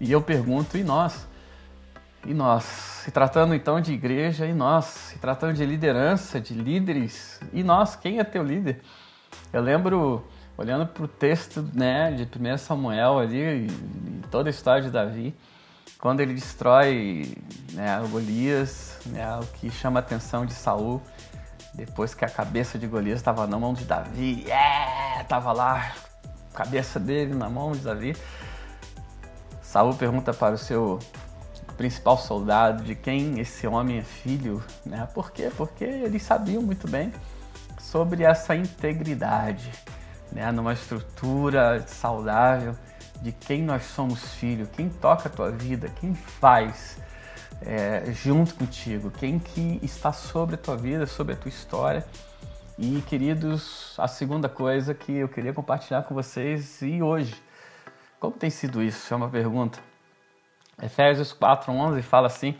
E 0.00 0.10
eu 0.10 0.20
pergunto, 0.20 0.76
e 0.76 0.84
nós? 0.84 1.26
E 2.26 2.34
nós? 2.34 2.64
Se 2.64 3.10
tratando 3.10 3.54
então 3.54 3.80
de 3.80 3.92
igreja, 3.92 4.46
e 4.46 4.52
nós? 4.52 4.84
Se 4.86 5.18
tratando 5.18 5.54
de 5.54 5.64
liderança, 5.64 6.40
de 6.40 6.54
líderes, 6.54 7.40
e 7.52 7.62
nós? 7.62 7.94
Quem 7.96 8.18
é 8.18 8.24
teu 8.24 8.42
líder? 8.42 8.80
Eu 9.52 9.62
lembro, 9.62 10.26
olhando 10.56 10.86
para 10.86 11.04
o 11.04 11.08
texto 11.08 11.64
né, 11.72 12.10
de 12.12 12.24
1 12.24 12.58
Samuel 12.58 13.18
ali, 13.18 13.68
toda 14.30 14.48
a 14.48 14.50
história 14.50 14.82
de 14.82 14.90
Davi, 14.90 15.34
quando 15.98 16.20
ele 16.20 16.34
destrói 16.34 17.32
né, 17.72 18.02
Golias, 18.10 18.98
né, 19.06 19.38
o 19.38 19.46
que 19.58 19.70
chama 19.70 20.00
a 20.00 20.02
atenção 20.02 20.44
de 20.44 20.52
Saul, 20.52 21.00
depois 21.76 22.14
que 22.14 22.24
a 22.24 22.28
cabeça 22.28 22.78
de 22.78 22.86
Golias 22.86 23.18
estava 23.18 23.46
na 23.46 23.58
mão 23.58 23.74
de 23.74 23.84
Davi, 23.84 24.44
yeah! 24.44 25.22
tava 25.24 25.52
lá, 25.52 25.92
cabeça 26.54 26.98
dele 26.98 27.34
na 27.34 27.50
mão 27.50 27.72
de 27.72 27.80
Davi. 27.80 28.16
Saul 29.60 29.94
pergunta 29.94 30.32
para 30.32 30.54
o 30.54 30.58
seu 30.58 30.98
principal 31.76 32.16
soldado 32.16 32.82
de 32.82 32.94
quem 32.94 33.38
esse 33.38 33.66
homem 33.66 33.98
é 33.98 34.02
filho, 34.02 34.64
né? 34.86 35.06
Por 35.12 35.30
quê? 35.30 35.52
Porque 35.54 35.84
eles 35.84 36.22
sabiam 36.22 36.62
muito 36.62 36.88
bem 36.88 37.12
sobre 37.78 38.24
essa 38.24 38.56
integridade, 38.56 39.70
né? 40.32 40.50
Numa 40.50 40.72
estrutura 40.72 41.84
saudável 41.86 42.74
de 43.20 43.32
quem 43.32 43.62
nós 43.62 43.84
somos 43.84 44.34
filho, 44.34 44.66
quem 44.68 44.88
toca 44.88 45.28
a 45.28 45.32
tua 45.32 45.50
vida, 45.50 45.90
quem 46.00 46.14
faz 46.14 46.96
é, 47.62 48.04
junto 48.12 48.54
contigo, 48.54 49.10
quem 49.10 49.38
que 49.38 49.78
está 49.82 50.12
sobre 50.12 50.54
a 50.54 50.58
tua 50.58 50.76
vida, 50.76 51.06
sobre 51.06 51.34
a 51.34 51.36
tua 51.36 51.48
história. 51.48 52.04
E 52.78 53.00
queridos, 53.02 53.94
a 53.98 54.06
segunda 54.06 54.48
coisa 54.48 54.94
que 54.94 55.12
eu 55.12 55.28
queria 55.28 55.52
compartilhar 55.52 56.02
com 56.02 56.14
vocês 56.14 56.82
e 56.82 57.02
hoje, 57.02 57.34
como 58.20 58.36
tem 58.36 58.50
sido 58.50 58.82
isso? 58.82 59.12
É 59.12 59.16
uma 59.16 59.30
pergunta. 59.30 59.78
Efésios 60.82 61.32
4:11 61.32 62.02
fala 62.02 62.26
assim 62.26 62.54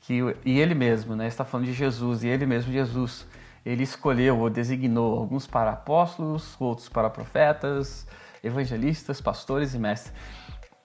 que 0.00 0.20
e 0.44 0.60
ele 0.60 0.74
mesmo, 0.74 1.16
né, 1.16 1.26
está 1.26 1.44
falando 1.44 1.66
de 1.66 1.72
Jesus 1.72 2.22
e 2.22 2.28
ele 2.28 2.46
mesmo 2.46 2.72
Jesus, 2.72 3.26
ele 3.64 3.82
escolheu 3.82 4.38
ou 4.38 4.48
designou 4.48 5.18
alguns 5.18 5.48
para 5.48 5.72
apóstolos, 5.72 6.54
outros 6.60 6.88
para 6.88 7.10
profetas, 7.10 8.06
evangelistas, 8.44 9.20
pastores 9.20 9.74
e 9.74 9.78
mestres. 9.80 10.14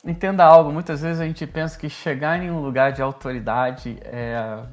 Entenda 0.04 0.44
algo, 0.44 0.72
muitas 0.72 1.02
vezes 1.02 1.22
a 1.22 1.26
gente 1.26 1.46
pensa 1.46 1.78
que 1.78 1.88
chegar 1.88 2.42
em 2.42 2.50
um 2.50 2.60
lugar 2.60 2.92
de 2.92 3.04
autoridade 3.04 4.00
é 4.02 4.64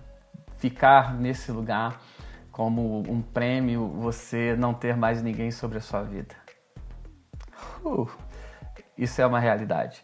ficar 0.57 1.15
nesse 1.15 1.53
lugar 1.53 2.01
como 2.51 3.03
um 3.09 3.21
prêmio 3.21 3.89
você 3.89 4.57
não 4.57 4.73
ter 4.73 4.97
mais 4.97 5.23
ninguém 5.23 5.51
sobre 5.51 5.79
a 5.79 5.81
sua 5.81 6.03
vida. 6.03 6.35
Uh, 7.85 8.09
isso 8.97 9.21
é 9.21 9.27
uma 9.27 9.39
realidade. 9.39 10.03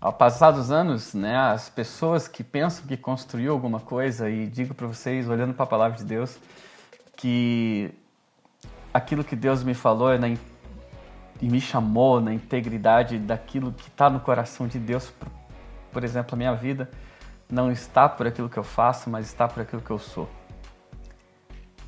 Ao 0.00 0.12
passar 0.12 0.52
dos 0.52 0.70
anos, 0.70 1.12
né, 1.12 1.36
as 1.36 1.68
pessoas 1.68 2.26
que 2.26 2.42
pensam 2.42 2.86
que 2.86 2.96
construiu 2.96 3.52
alguma 3.52 3.80
coisa, 3.80 4.30
e 4.30 4.46
digo 4.46 4.74
para 4.74 4.86
vocês, 4.86 5.28
olhando 5.28 5.52
para 5.52 5.64
a 5.64 5.68
palavra 5.68 5.98
de 5.98 6.04
Deus, 6.04 6.38
que 7.16 7.92
aquilo 8.94 9.22
que 9.22 9.36
Deus 9.36 9.62
me 9.62 9.74
falou 9.74 10.10
é 10.10 10.18
na 10.18 10.28
e 11.40 11.48
me 11.48 11.60
chamou 11.60 12.20
na 12.20 12.32
integridade 12.32 13.18
daquilo 13.18 13.72
que 13.72 13.88
está 13.88 14.10
no 14.10 14.20
coração 14.20 14.66
de 14.66 14.78
Deus. 14.78 15.12
Por 15.92 16.04
exemplo, 16.04 16.34
a 16.34 16.36
minha 16.36 16.54
vida 16.54 16.88
não 17.48 17.70
está 17.70 18.08
por 18.08 18.26
aquilo 18.26 18.48
que 18.48 18.58
eu 18.58 18.64
faço, 18.64 19.08
mas 19.10 19.26
está 19.26 19.48
por 19.48 19.62
aquilo 19.62 19.82
que 19.82 19.90
eu 19.90 19.98
sou. 19.98 20.28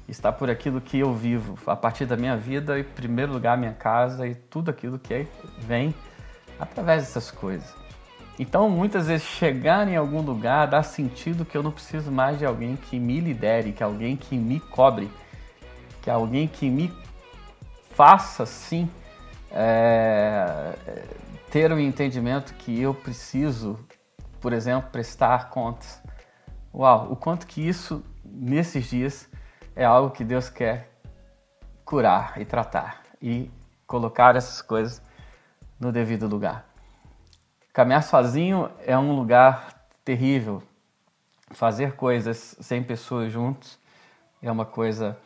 Está 0.08 0.32
por 0.32 0.50
aquilo 0.50 0.80
que 0.80 0.98
eu 0.98 1.14
vivo, 1.14 1.56
a 1.66 1.76
partir 1.76 2.06
da 2.06 2.16
minha 2.16 2.36
vida, 2.36 2.78
em 2.78 2.84
primeiro 2.84 3.32
lugar, 3.32 3.56
minha 3.56 3.72
casa 3.72 4.26
e 4.26 4.34
tudo 4.34 4.70
aquilo 4.70 4.98
que 4.98 5.26
vem 5.58 5.94
através 6.58 7.02
dessas 7.02 7.30
coisas. 7.30 7.72
Então, 8.38 8.68
muitas 8.68 9.06
vezes, 9.06 9.26
chegar 9.26 9.86
em 9.86 9.96
algum 9.96 10.20
lugar 10.20 10.66
dá 10.66 10.82
sentido 10.82 11.44
que 11.44 11.56
eu 11.56 11.62
não 11.62 11.70
preciso 11.70 12.10
mais 12.10 12.38
de 12.38 12.46
alguém 12.46 12.76
que 12.76 12.98
me 12.98 13.20
lidere, 13.20 13.72
que 13.72 13.82
alguém 13.82 14.16
que 14.16 14.36
me 14.36 14.58
cobre, 14.58 15.10
que 16.00 16.10
alguém 16.10 16.48
que 16.48 16.68
me 16.68 16.92
faça, 17.94 18.46
sim, 18.46 18.90
é, 19.52 20.72
ter 21.50 21.70
o 21.70 21.74
um 21.74 21.78
entendimento 21.78 22.54
que 22.54 22.80
eu 22.80 22.94
preciso, 22.94 23.78
por 24.40 24.52
exemplo, 24.52 24.90
prestar 24.90 25.50
contas. 25.50 26.02
Uau, 26.74 27.12
o 27.12 27.16
quanto 27.16 27.46
que 27.46 27.66
isso, 27.66 28.02
nesses 28.24 28.86
dias, 28.86 29.28
é 29.76 29.84
algo 29.84 30.10
que 30.10 30.24
Deus 30.24 30.48
quer 30.48 30.90
curar 31.84 32.40
e 32.40 32.44
tratar 32.44 33.02
e 33.20 33.50
colocar 33.86 34.34
essas 34.34 34.62
coisas 34.62 35.02
no 35.78 35.92
devido 35.92 36.26
lugar. 36.26 36.64
Caminhar 37.72 38.02
sozinho 38.02 38.70
é 38.86 38.96
um 38.96 39.14
lugar 39.14 39.86
terrível. 40.04 40.62
Fazer 41.50 41.94
coisas 41.96 42.56
sem 42.60 42.82
pessoas 42.82 43.30
juntos 43.30 43.78
é 44.40 44.50
uma 44.50 44.64
coisa 44.64 45.18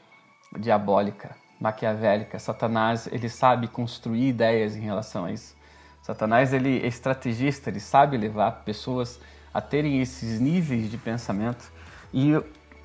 diabólica 0.59 1.46
maquiavélica. 1.61 2.39
Satanás, 2.39 3.09
ele 3.11 3.29
sabe 3.29 3.69
construir 3.69 4.29
ideias 4.29 4.77
em 4.77 4.81
relação 4.81 5.25
a 5.25 5.33
isso. 5.33 5.57
Satanás, 6.03 6.53
ele 6.53 6.81
é 6.83 6.87
estrategista, 6.87 7.71
ele 7.71 7.81
sabe 7.81 8.17
levar 8.17 8.63
pessoas 8.65 9.21
a 9.53 9.61
terem 9.61 10.01
esses 10.01 10.39
níveis 10.39 10.91
de 10.91 10.99
pensamento 10.99 11.73
e 12.13 12.33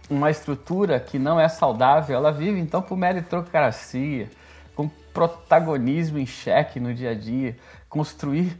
uma 0.10 0.30
estrutura 0.30 1.00
que 1.00 1.20
não 1.20 1.40
é 1.40 1.48
saudável, 1.48 2.16
ela 2.16 2.32
vive 2.32 2.60
então 2.60 2.82
por 2.82 2.98
meritocracia, 2.98 4.30
com 4.76 4.90
protagonismo 5.14 6.18
em 6.18 6.26
xeque 6.26 6.80
no 6.80 6.94
dia 6.94 7.12
a 7.12 7.14
dia, 7.14 7.58
construir 7.88 8.58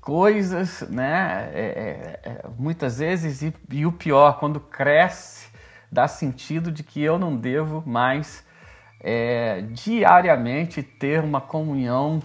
coisas, 0.00 0.82
né? 0.90 1.50
É, 1.52 1.60
é, 1.60 2.30
é, 2.30 2.44
muitas 2.58 2.98
vezes, 2.98 3.42
e, 3.42 3.54
e 3.70 3.86
o 3.86 3.92
pior, 3.92 4.38
quando 4.38 4.60
cresce, 4.60 5.48
dá 5.90 6.06
sentido 6.06 6.70
de 6.70 6.82
que 6.82 7.02
eu 7.02 7.18
não 7.18 7.36
devo 7.36 7.82
mais 7.86 8.43
é, 9.06 9.60
diariamente 9.70 10.82
ter 10.82 11.22
uma 11.22 11.38
comunhão, 11.38 12.22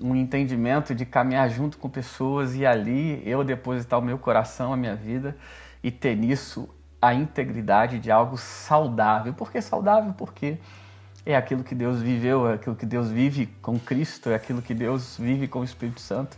um 0.00 0.14
entendimento 0.14 0.94
de 0.94 1.04
caminhar 1.04 1.50
junto 1.50 1.76
com 1.76 1.90
pessoas 1.90 2.54
e 2.54 2.64
ali 2.64 3.20
eu 3.26 3.42
depositar 3.42 3.98
o 3.98 4.02
meu 4.02 4.16
coração, 4.16 4.72
a 4.72 4.76
minha 4.76 4.94
vida 4.94 5.36
e 5.82 5.90
ter 5.90 6.16
nisso 6.16 6.68
a 7.00 7.12
integridade 7.12 7.98
de 7.98 8.08
algo 8.08 8.38
saudável. 8.38 9.34
Por 9.34 9.50
que 9.50 9.60
saudável? 9.60 10.14
Porque 10.16 10.58
é 11.26 11.34
aquilo 11.34 11.64
que 11.64 11.74
Deus 11.74 12.00
viveu, 12.00 12.48
é 12.48 12.54
aquilo 12.54 12.76
que 12.76 12.86
Deus 12.86 13.10
vive 13.10 13.46
com 13.60 13.76
Cristo, 13.76 14.30
é 14.30 14.36
aquilo 14.36 14.62
que 14.62 14.72
Deus 14.72 15.16
vive 15.18 15.48
com 15.48 15.58
o 15.58 15.64
Espírito 15.64 16.00
Santo 16.00 16.36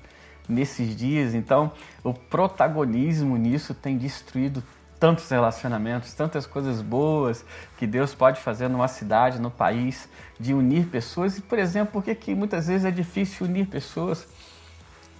nesses 0.48 0.96
dias. 0.96 1.34
Então, 1.34 1.70
o 2.02 2.14
protagonismo 2.14 3.36
nisso 3.36 3.74
tem 3.74 3.98
destruído 3.98 4.64
tantos 4.98 5.28
relacionamentos, 5.28 6.14
tantas 6.14 6.46
coisas 6.46 6.80
boas 6.80 7.44
que 7.76 7.86
Deus 7.86 8.14
pode 8.14 8.40
fazer 8.40 8.68
numa 8.68 8.88
cidade, 8.88 9.40
no 9.40 9.50
país, 9.50 10.08
de 10.38 10.54
unir 10.54 10.86
pessoas. 10.86 11.38
E, 11.38 11.42
por 11.42 11.58
exemplo, 11.58 11.92
por 11.92 12.04
que, 12.04 12.14
que 12.14 12.34
muitas 12.34 12.66
vezes 12.66 12.84
é 12.84 12.90
difícil 12.90 13.46
unir 13.46 13.66
pessoas? 13.66 14.26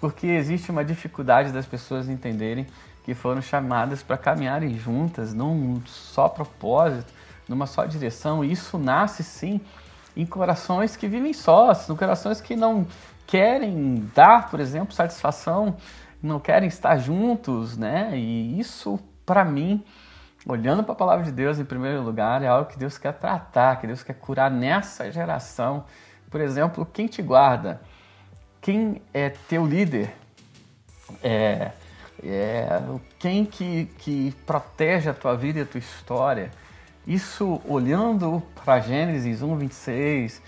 Porque 0.00 0.26
existe 0.26 0.71
uma 0.71 0.85
dificuldade 0.85 1.52
das 1.52 1.66
pessoas 1.66 2.09
entenderem 2.09 2.66
que 3.04 3.14
foram 3.14 3.43
chamadas 3.43 4.02
para 4.02 4.16
caminharem 4.16 4.78
juntas 4.78 5.35
num 5.35 5.81
só 5.87 6.28
propósito, 6.28 7.12
numa 7.49 7.66
só 7.66 7.85
direção. 7.85 8.45
E 8.45 8.52
isso 8.52 8.78
nasce 8.78 9.23
sim 9.23 9.61
em 10.16 10.25
corações 10.25 10.97
que 10.97 11.07
vivem 11.07 11.33
sós, 11.33 11.88
em 11.88 11.97
corações 11.97 12.40
que 12.40 12.57
não 12.57 12.87
querem 13.26 14.09
dar, 14.14 14.50
por 14.50 14.61
exemplo, 14.61 14.95
satisfação, 14.95 15.76
não 16.23 16.40
querem 16.40 16.69
estar 16.69 16.97
juntos, 16.97 17.76
né? 17.76 18.16
E 18.16 18.59
isso 18.59 18.99
para 19.25 19.45
mim, 19.45 19.85
olhando 20.47 20.83
para 20.83 20.93
a 20.93 20.97
palavra 20.97 21.25
de 21.25 21.33
Deus 21.33 21.59
em 21.59 21.64
primeiro 21.64 22.02
lugar, 22.02 22.43
é 22.43 22.47
algo 22.47 22.71
que 22.71 22.78
Deus 22.78 22.99
quer 22.99 23.14
tratar, 23.14 23.81
que 23.81 23.87
Deus 23.87 24.02
quer 24.02 24.14
curar 24.14 24.50
nessa 24.50 25.11
geração. 25.11 25.85
Por 26.31 26.40
exemplo, 26.40 26.85
quem 26.87 27.07
te 27.07 27.23
guarda, 27.23 27.81
quem 28.61 29.00
é 29.12 29.31
teu 29.31 29.66
líder, 29.66 30.14
é, 31.23 31.73
é, 32.23 32.81
quem 33.19 33.45
que, 33.45 33.87
que 33.99 34.35
protege 34.47 35.09
a 35.09 35.14
tua 35.14 35.37
vida 35.37 35.61
e 35.61 35.62
a 35.62 35.66
tua 35.66 35.78
história. 35.78 36.50
Isso 37.07 37.61
olhando 37.66 38.43
para 38.64 38.81
Gênesis 38.81 39.43
1, 39.43 39.57
26, 39.57 40.43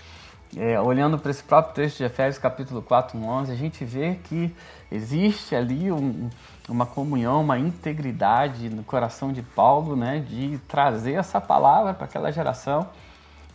é, 0.55 0.79
olhando 0.79 1.19
para 1.19 1.29
esse 1.29 1.43
próprio 1.43 1.75
texto 1.75 1.97
de 1.97 2.05
Efésios 2.05 2.41
capítulo 2.41 2.81
4, 2.81 3.17
11, 3.19 3.51
a 3.51 3.55
gente 3.55 3.85
vê 3.85 4.15
que 4.23 4.55
existe 4.91 5.55
ali 5.55 5.91
um, 5.91 6.29
uma 6.67 6.85
comunhão, 6.85 7.41
uma 7.41 7.57
integridade 7.57 8.69
no 8.69 8.83
coração 8.83 9.31
de 9.31 9.41
Paulo, 9.41 9.95
né, 9.95 10.19
de 10.19 10.57
trazer 10.67 11.13
essa 11.13 11.39
palavra 11.39 11.93
para 11.93 12.05
aquela 12.05 12.31
geração, 12.31 12.89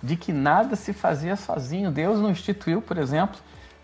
de 0.03 0.17
que 0.17 0.33
nada 0.33 0.77
se 0.77 0.93
fazia 0.93 1.37
sozinho. 1.37 1.91
Deus 1.91 2.19
não 2.19 2.31
instituiu, 2.31 2.81
por 2.81 2.99
exemplo, 2.99 3.39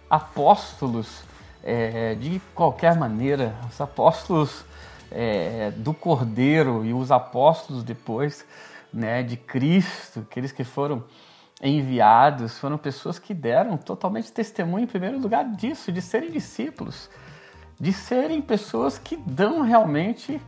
apóstolos 0.09 1.23
é, 1.63 2.15
de 2.15 2.41
qualquer 2.55 2.97
maneira, 2.97 3.55
os 3.71 3.81
apóstolos 3.81 4.65
é, 5.11 5.71
do 5.73 5.93
Cordeiro 5.93 6.85
e 6.85 6.93
os 6.93 7.11
apóstolos 7.11 7.83
depois 7.83 8.45
né, 8.93 9.23
de 9.23 9.37
Cristo, 9.37 10.21
aqueles 10.21 10.53
que 10.53 10.65
foram 10.65 11.05
enviados, 11.63 12.59
foram 12.59 12.79
pessoas 12.79 13.19
que 13.19 13.35
deram 13.35 13.77
totalmente 13.77 14.33
testemunho, 14.33 14.85
em 14.85 14.87
primeiro 14.87 15.19
lugar, 15.19 15.45
disso, 15.45 15.91
de 15.91 16.01
serem 16.01 16.31
discípulos, 16.31 17.11
de 17.81 17.93
serem 17.93 18.41
pessoas 18.41 18.99
que 18.99 19.17
dão 19.17 19.63
realmente 19.63 20.41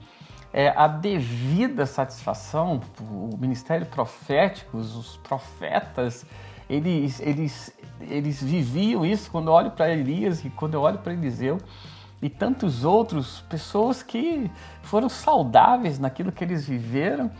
é, 0.53 0.69
a 0.77 0.89
devida 0.89 1.87
satisfação. 1.87 2.81
O 3.01 3.37
ministério 3.39 3.87
profético, 3.87 4.79
os 4.79 5.17
profetas, 5.19 6.27
eles, 6.69 7.21
eles, 7.21 7.75
eles 8.01 8.43
viviam 8.43 9.05
isso 9.05 9.31
quando 9.31 9.49
eu 9.49 9.53
olho 9.53 9.71
para 9.71 9.91
Elias 9.91 10.45
e 10.45 10.51
quando 10.51 10.75
eu 10.75 10.83
olho 10.83 10.99
para 10.99 11.13
Eliseu 11.13 11.59
e 12.23 12.29
tantos 12.29 12.85
outros, 12.85 13.41
pessoas 13.49 14.03
que 14.03 14.51
foram 14.83 15.09
saudáveis 15.09 15.99
naquilo 15.99 16.31
que 16.31 16.45
eles 16.45 16.67
viveram 16.67 17.31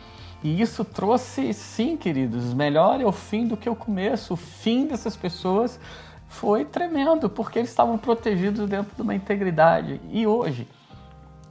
e 0.43 0.61
isso 0.61 0.85
trouxe, 0.85 1.53
sim, 1.53 1.97
queridos, 1.97 2.55
melhor 2.55 3.01
é 3.01 3.05
o 3.05 3.13
fim 3.13 3.47
do 3.47 3.57
que 3.57 3.69
o 3.69 3.77
começo. 3.77 4.33
O 4.35 4.37
fim 4.37 4.87
dessas 4.87 5.15
pessoas 5.15 5.79
foi 6.31 6.65
tremendo, 6.65 7.29
porque 7.29 7.59
eles 7.59 7.71
estavam 7.71 7.99
protegidos 7.99 8.69
dentro 8.69 8.95
de 8.95 9.03
uma 9.03 9.15
integridade. 9.15 10.01
E 10.11 10.29
hoje? 10.29 10.67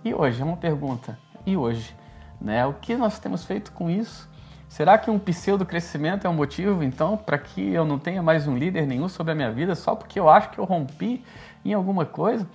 E 0.06 0.14
hoje? 0.14 0.42
É 0.42 0.46
uma 0.46 0.56
pergunta. 0.56 1.20
E 1.46 1.58
hoje? 1.58 1.94
Né? 2.40 2.66
O 2.66 2.74
que 2.74 2.96
nós 2.96 3.20
temos 3.20 3.44
feito 3.44 3.74
com 3.74 3.90
isso? 3.90 4.30
Será 4.70 4.98
que 4.98 5.12
um 5.12 5.20
pseudo 5.20 5.66
crescimento 5.66 6.26
é 6.26 6.30
um 6.30 6.34
motivo, 6.34 6.82
então, 6.82 7.18
para 7.18 7.38
que 7.38 7.74
eu 7.74 7.84
não 7.84 8.00
tenha 8.00 8.24
mais 8.24 8.48
um 8.48 8.56
líder 8.56 8.88
nenhum 8.88 9.10
sobre 9.10 9.34
a 9.34 9.36
minha 9.36 9.52
vida 9.52 9.76
só 9.76 9.96
porque 9.96 10.18
eu 10.18 10.30
acho 10.30 10.50
que 10.50 10.60
eu 10.60 10.64
rompi 10.64 11.26
em 11.66 11.74
alguma 11.74 12.06
coisa? 12.06 12.48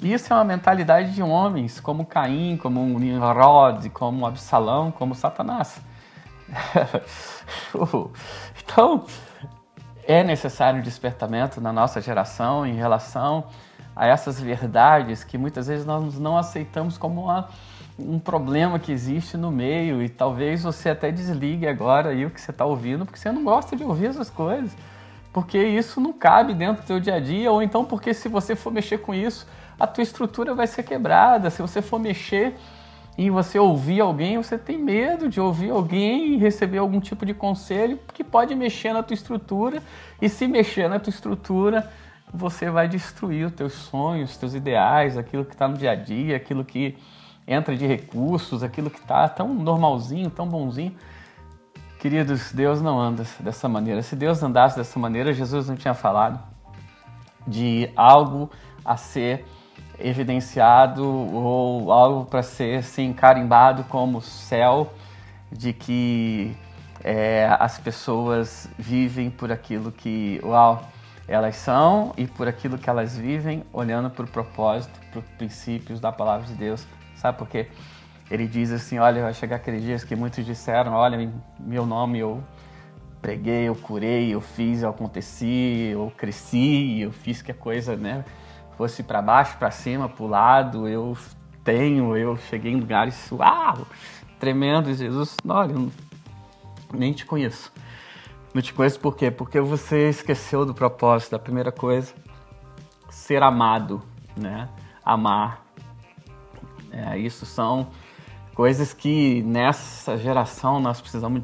Isso 0.00 0.32
é 0.32 0.36
uma 0.36 0.44
mentalidade 0.44 1.14
de 1.14 1.22
homens, 1.22 1.80
como 1.80 2.06
Caim, 2.06 2.56
como 2.56 2.80
Nimrod, 2.98 3.90
como 3.90 4.24
Absalão, 4.24 4.92
como 4.92 5.16
Satanás. 5.16 5.80
então, 8.62 9.04
é 10.06 10.22
necessário 10.22 10.78
um 10.78 10.82
despertamento 10.82 11.60
na 11.60 11.72
nossa 11.72 12.00
geração 12.00 12.66
em 12.66 12.74
relação 12.74 13.44
a 13.94 14.06
essas 14.06 14.40
verdades 14.40 15.24
que 15.24 15.36
muitas 15.36 15.66
vezes 15.66 15.84
nós 15.84 16.18
não 16.18 16.36
aceitamos 16.36 16.96
como 16.96 17.24
uma, 17.24 17.48
um 17.98 18.18
problema 18.18 18.78
que 18.78 18.92
existe 18.92 19.36
no 19.36 19.50
meio 19.50 20.02
e 20.02 20.08
talvez 20.08 20.62
você 20.62 20.90
até 20.90 21.10
desligue 21.10 21.66
agora 21.66 22.10
aí 22.10 22.24
o 22.24 22.30
que 22.30 22.40
você 22.40 22.50
está 22.50 22.64
ouvindo 22.64 23.04
porque 23.04 23.18
você 23.18 23.32
não 23.32 23.42
gosta 23.42 23.74
de 23.74 23.82
ouvir 23.82 24.06
essas 24.06 24.30
coisas, 24.30 24.76
porque 25.32 25.58
isso 25.58 26.00
não 26.00 26.12
cabe 26.12 26.54
dentro 26.54 26.82
do 26.82 26.86
seu 26.86 27.00
dia 27.00 27.14
a 27.14 27.20
dia 27.20 27.50
ou 27.50 27.62
então 27.62 27.84
porque 27.84 28.14
se 28.14 28.28
você 28.28 28.54
for 28.54 28.72
mexer 28.72 28.98
com 28.98 29.14
isso 29.14 29.46
a 29.78 29.86
tua 29.86 30.02
estrutura 30.02 30.54
vai 30.54 30.66
ser 30.66 30.82
quebrada. 30.82 31.50
Se 31.50 31.60
você 31.60 31.82
for 31.82 31.98
mexer 31.98 32.56
e 33.18 33.30
você 33.30 33.58
ouvir 33.58 34.00
alguém, 34.00 34.36
você 34.36 34.58
tem 34.58 34.76
medo 34.76 35.28
de 35.28 35.40
ouvir 35.40 35.70
alguém 35.70 36.34
e 36.34 36.36
receber 36.36 36.78
algum 36.78 37.00
tipo 37.00 37.24
de 37.24 37.32
conselho 37.32 37.98
que 38.12 38.22
pode 38.22 38.54
mexer 38.54 38.92
na 38.92 39.02
tua 39.02 39.14
estrutura. 39.14 39.82
E 40.20 40.28
se 40.28 40.46
mexer 40.46 40.88
na 40.88 40.98
tua 40.98 41.10
estrutura, 41.10 41.90
você 42.32 42.68
vai 42.68 42.86
destruir 42.88 43.46
os 43.46 43.52
teus 43.52 43.72
sonhos, 43.72 44.32
os 44.32 44.36
teus 44.36 44.54
ideais, 44.54 45.16
aquilo 45.16 45.46
que 45.46 45.54
está 45.54 45.66
no 45.66 45.78
dia 45.78 45.92
a 45.92 45.94
dia, 45.94 46.36
aquilo 46.36 46.62
que 46.62 46.96
entra 47.46 47.74
de 47.74 47.86
recursos, 47.86 48.62
aquilo 48.62 48.90
que 48.90 48.98
está 48.98 49.26
tão 49.28 49.54
normalzinho, 49.54 50.28
tão 50.28 50.46
bonzinho. 50.46 50.94
Queridos, 51.98 52.52
Deus 52.52 52.82
não 52.82 53.00
anda 53.00 53.24
dessa 53.40 53.66
maneira. 53.66 54.02
Se 54.02 54.14
Deus 54.14 54.42
andasse 54.42 54.76
dessa 54.76 54.98
maneira, 54.98 55.32
Jesus 55.32 55.68
não 55.68 55.76
tinha 55.76 55.94
falado 55.94 56.38
de 57.46 57.88
algo 57.96 58.50
a 58.84 58.96
ser 58.96 59.46
evidenciado 59.98 61.04
ou 61.06 61.92
algo 61.92 62.24
para 62.24 62.42
ser 62.42 62.78
assim, 62.78 63.12
carimbado 63.12 63.84
como 63.84 64.20
céu, 64.20 64.92
de 65.50 65.72
que 65.72 66.56
é, 67.02 67.48
as 67.58 67.78
pessoas 67.78 68.68
vivem 68.78 69.30
por 69.30 69.52
aquilo 69.52 69.92
que, 69.92 70.40
uau, 70.42 70.82
elas 71.28 71.56
são 71.56 72.12
e 72.16 72.26
por 72.26 72.46
aquilo 72.46 72.78
que 72.78 72.88
elas 72.88 73.16
vivem, 73.16 73.64
olhando 73.72 74.10
para 74.10 74.24
o 74.24 74.28
propósito, 74.28 74.98
para 75.10 75.20
os 75.20 75.26
princípios 75.38 76.00
da 76.00 76.12
palavra 76.12 76.46
de 76.46 76.54
Deus. 76.54 76.86
Sabe 77.16 77.38
por 77.38 77.48
quê? 77.48 77.68
Ele 78.30 78.46
diz 78.46 78.70
assim: 78.70 78.98
olha, 78.98 79.22
vai 79.22 79.34
chegar 79.34 79.56
aqueles 79.56 79.82
dias 79.82 80.04
que 80.04 80.14
muitos 80.14 80.44
disseram: 80.44 80.92
olha, 80.92 81.16
em 81.16 81.32
meu 81.58 81.86
nome 81.86 82.18
eu 82.18 82.42
preguei, 83.20 83.68
eu 83.68 83.74
curei, 83.74 84.32
eu 84.32 84.40
fiz, 84.40 84.82
eu 84.82 84.90
aconteci, 84.90 85.90
eu 85.92 86.12
cresci, 86.16 87.00
eu 87.00 87.10
fiz 87.10 87.42
que 87.42 87.50
a 87.50 87.54
coisa, 87.54 87.96
né? 87.96 88.24
Fosse 88.76 89.02
para 89.02 89.22
baixo, 89.22 89.56
para 89.58 89.70
cima, 89.70 90.08
para 90.08 90.24
o 90.24 90.28
lado, 90.28 90.88
eu 90.88 91.16
tenho, 91.64 92.16
eu 92.16 92.36
cheguei 92.36 92.72
em 92.72 92.80
lugares, 92.80 93.30
uau, 93.32 93.86
tremendo, 94.38 94.92
Jesus, 94.92 95.36
olha, 95.48 95.74
nem 96.92 97.12
te 97.12 97.24
conheço. 97.24 97.72
Não 98.54 98.62
te 98.62 98.72
conheço 98.72 99.00
por 99.00 99.16
quê? 99.16 99.30
Porque 99.30 99.60
você 99.60 100.08
esqueceu 100.08 100.64
do 100.64 100.72
propósito, 100.72 101.32
da 101.32 101.38
primeira 101.38 101.72
coisa, 101.72 102.14
ser 103.10 103.42
amado, 103.42 104.02
né? 104.36 104.68
Amar. 105.04 105.62
É, 106.90 107.18
isso 107.18 107.44
são 107.44 107.88
coisas 108.54 108.94
que 108.94 109.42
nessa 109.42 110.16
geração 110.16 110.80
nós 110.80 111.00
precisamos 111.00 111.42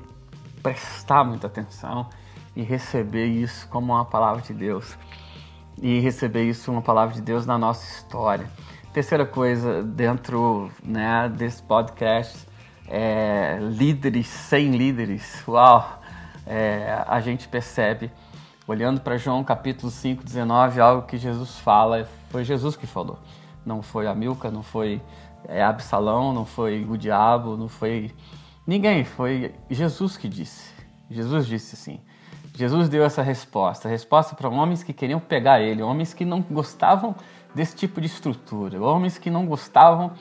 prestar 0.62 1.24
muita 1.24 1.46
atenção 1.48 2.08
e 2.56 2.62
receber 2.62 3.26
isso 3.26 3.68
como 3.68 3.92
uma 3.92 4.04
palavra 4.04 4.40
de 4.40 4.54
Deus 4.54 4.96
e 5.80 6.00
receber 6.00 6.44
isso, 6.44 6.70
uma 6.70 6.82
palavra 6.82 7.14
de 7.14 7.22
Deus 7.22 7.46
na 7.46 7.56
nossa 7.56 7.84
história. 7.86 8.48
Terceira 8.92 9.24
coisa, 9.24 9.82
dentro 9.82 10.70
né, 10.82 11.28
desse 11.28 11.62
podcast, 11.62 12.46
é, 12.88 13.58
líderes 13.60 14.26
sem 14.26 14.70
líderes. 14.70 15.42
Uau! 15.48 16.00
É, 16.46 17.02
a 17.06 17.20
gente 17.20 17.48
percebe, 17.48 18.10
olhando 18.66 19.00
para 19.00 19.16
João 19.16 19.42
capítulo 19.44 19.90
5, 19.90 20.24
19, 20.24 20.80
algo 20.80 21.06
que 21.06 21.16
Jesus 21.16 21.58
fala, 21.58 22.08
foi 22.30 22.44
Jesus 22.44 22.76
que 22.76 22.86
falou. 22.86 23.18
Não 23.64 23.80
foi 23.80 24.06
a 24.06 24.14
Milka, 24.14 24.50
não 24.50 24.62
foi 24.62 25.00
é, 25.48 25.62
Absalão, 25.62 26.32
não 26.32 26.44
foi 26.44 26.84
o 26.84 26.96
diabo, 26.96 27.56
não 27.56 27.68
foi 27.68 28.10
ninguém, 28.66 29.04
foi 29.04 29.54
Jesus 29.70 30.16
que 30.16 30.28
disse. 30.28 30.72
Jesus 31.10 31.46
disse 31.46 31.74
assim: 31.74 32.00
Jesus 32.54 32.88
deu 32.88 33.02
essa 33.02 33.22
resposta, 33.22 33.88
resposta 33.88 34.34
para 34.34 34.48
homens 34.48 34.82
que 34.82 34.92
queriam 34.92 35.18
pegar 35.18 35.60
ele, 35.60 35.82
homens 35.82 36.12
que 36.12 36.24
não 36.24 36.42
gostavam 36.42 37.14
desse 37.54 37.74
tipo 37.74 38.00
de 38.00 38.06
estrutura, 38.06 38.80
homens 38.82 39.16
que 39.16 39.30
não 39.30 39.46
gostavam 39.46 40.12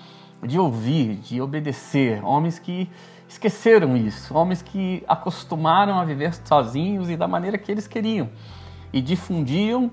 de 0.42 0.58
ouvir, 0.58 1.16
de 1.16 1.42
obedecer, 1.42 2.24
homens 2.24 2.58
que 2.58 2.90
esqueceram 3.28 3.96
isso, 3.98 4.34
homens 4.36 4.62
que 4.62 5.04
acostumaram 5.08 6.00
a 6.00 6.06
viver 6.06 6.34
sozinhos 6.34 7.10
e 7.10 7.18
da 7.18 7.28
maneira 7.28 7.58
que 7.58 7.72
eles 7.72 7.88
queriam 7.88 8.30
e 8.94 9.02
difundiam 9.02 9.92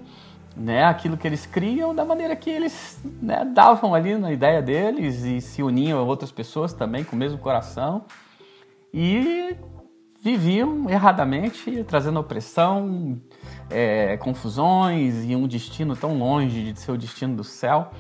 né, 0.57 0.85
aquilo 0.85 1.17
que 1.17 1.27
eles 1.27 1.47
criam 1.47 1.95
da 1.95 2.05
maneira 2.05 2.35
que 2.35 2.51
eles 2.51 3.01
né, 3.23 3.45
davam 3.45 3.95
ali 3.95 4.17
na 4.17 4.33
ideia 4.33 4.61
deles 4.61 5.23
e 5.25 5.41
se 5.41 5.63
uniam 5.63 5.99
a 5.99 6.03
outras 6.03 6.33
pessoas 6.33 6.73
também 6.73 7.05
com 7.05 7.15
o 7.15 7.19
mesmo 7.19 7.39
coração 7.39 8.05
e 8.93 9.57
viviam 10.21 10.89
erradamente, 10.91 11.85
trazendo 11.85 12.19
opressão, 12.19 13.21
é, 13.71 14.17
confusões 14.17 15.25
e 15.25 15.37
um 15.37 15.47
destino 15.47 15.97
tão 15.97 16.19
longe 16.19 16.73
de 16.73 16.81
ser 16.81 16.93
o 16.93 16.99
destino 16.99 17.37
do 17.37 17.45
céu. 17.45 17.91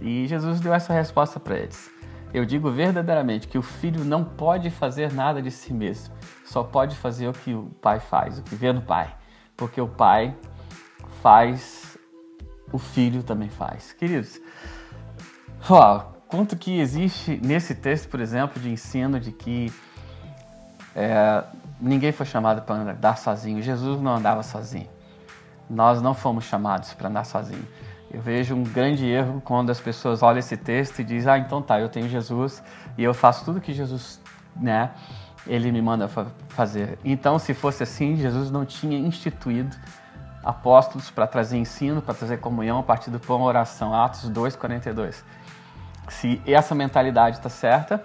E 0.00 0.26
Jesus 0.26 0.60
deu 0.60 0.72
essa 0.72 0.92
resposta 0.92 1.40
para 1.40 1.56
eles. 1.56 1.90
Eu 2.32 2.44
digo 2.44 2.70
verdadeiramente 2.70 3.48
que 3.48 3.56
o 3.56 3.62
filho 3.62 4.04
não 4.04 4.22
pode 4.22 4.70
fazer 4.70 5.12
nada 5.12 5.40
de 5.40 5.50
si 5.50 5.72
mesmo, 5.72 6.14
só 6.44 6.62
pode 6.62 6.94
fazer 6.94 7.26
o 7.26 7.32
que 7.32 7.54
o 7.54 7.70
pai 7.80 7.98
faz, 8.00 8.38
o 8.38 8.42
que 8.42 8.54
vê 8.54 8.70
no 8.70 8.82
pai, 8.82 9.16
porque 9.56 9.80
o 9.80 9.88
pai 9.88 10.36
faz, 11.22 11.96
o 12.70 12.78
filho 12.78 13.22
também 13.22 13.48
faz. 13.48 13.92
Queridos, 13.94 14.38
ó, 15.70 16.00
quanto 16.28 16.54
que 16.54 16.78
existe 16.78 17.40
nesse 17.42 17.74
texto, 17.74 18.10
por 18.10 18.20
exemplo, 18.20 18.60
de 18.60 18.70
ensino 18.70 19.18
de 19.18 19.32
que 19.32 19.72
é, 20.94 21.44
ninguém 21.80 22.12
foi 22.12 22.26
chamado 22.26 22.62
para 22.62 22.76
andar 22.76 23.18
sozinho. 23.18 23.62
Jesus 23.62 24.00
não 24.00 24.16
andava 24.16 24.42
sozinho. 24.42 24.88
Nós 25.68 26.00
não 26.00 26.14
fomos 26.14 26.44
chamados 26.44 26.94
para 26.94 27.08
andar 27.08 27.24
sozinho. 27.24 27.66
Eu 28.10 28.22
vejo 28.22 28.54
um 28.54 28.62
grande 28.62 29.06
erro 29.06 29.42
quando 29.44 29.70
as 29.70 29.78
pessoas 29.78 30.22
olham 30.22 30.38
esse 30.38 30.56
texto 30.56 31.00
e 31.00 31.04
dizem: 31.04 31.30
Ah, 31.30 31.38
então 31.38 31.60
tá, 31.60 31.78
eu 31.78 31.88
tenho 31.88 32.08
Jesus 32.08 32.62
e 32.96 33.04
eu 33.04 33.12
faço 33.12 33.44
tudo 33.44 33.60
que 33.60 33.72
Jesus, 33.72 34.18
né, 34.56 34.90
ele 35.46 35.70
me 35.70 35.82
manda 35.82 36.08
fazer. 36.48 36.98
Então, 37.04 37.38
se 37.38 37.52
fosse 37.52 37.82
assim, 37.82 38.16
Jesus 38.16 38.50
não 38.50 38.64
tinha 38.64 38.98
instituído 38.98 39.76
apóstolos 40.42 41.10
para 41.10 41.26
trazer 41.26 41.58
ensino, 41.58 42.00
para 42.00 42.14
trazer 42.14 42.38
comunhão 42.38 42.78
a 42.78 42.82
partir 42.82 43.10
do 43.10 43.20
pão, 43.20 43.42
oração. 43.42 43.94
Atos 43.94 44.30
2:42. 44.30 45.22
Se 46.08 46.40
essa 46.46 46.74
mentalidade 46.74 47.36
está 47.36 47.50
certa, 47.50 48.02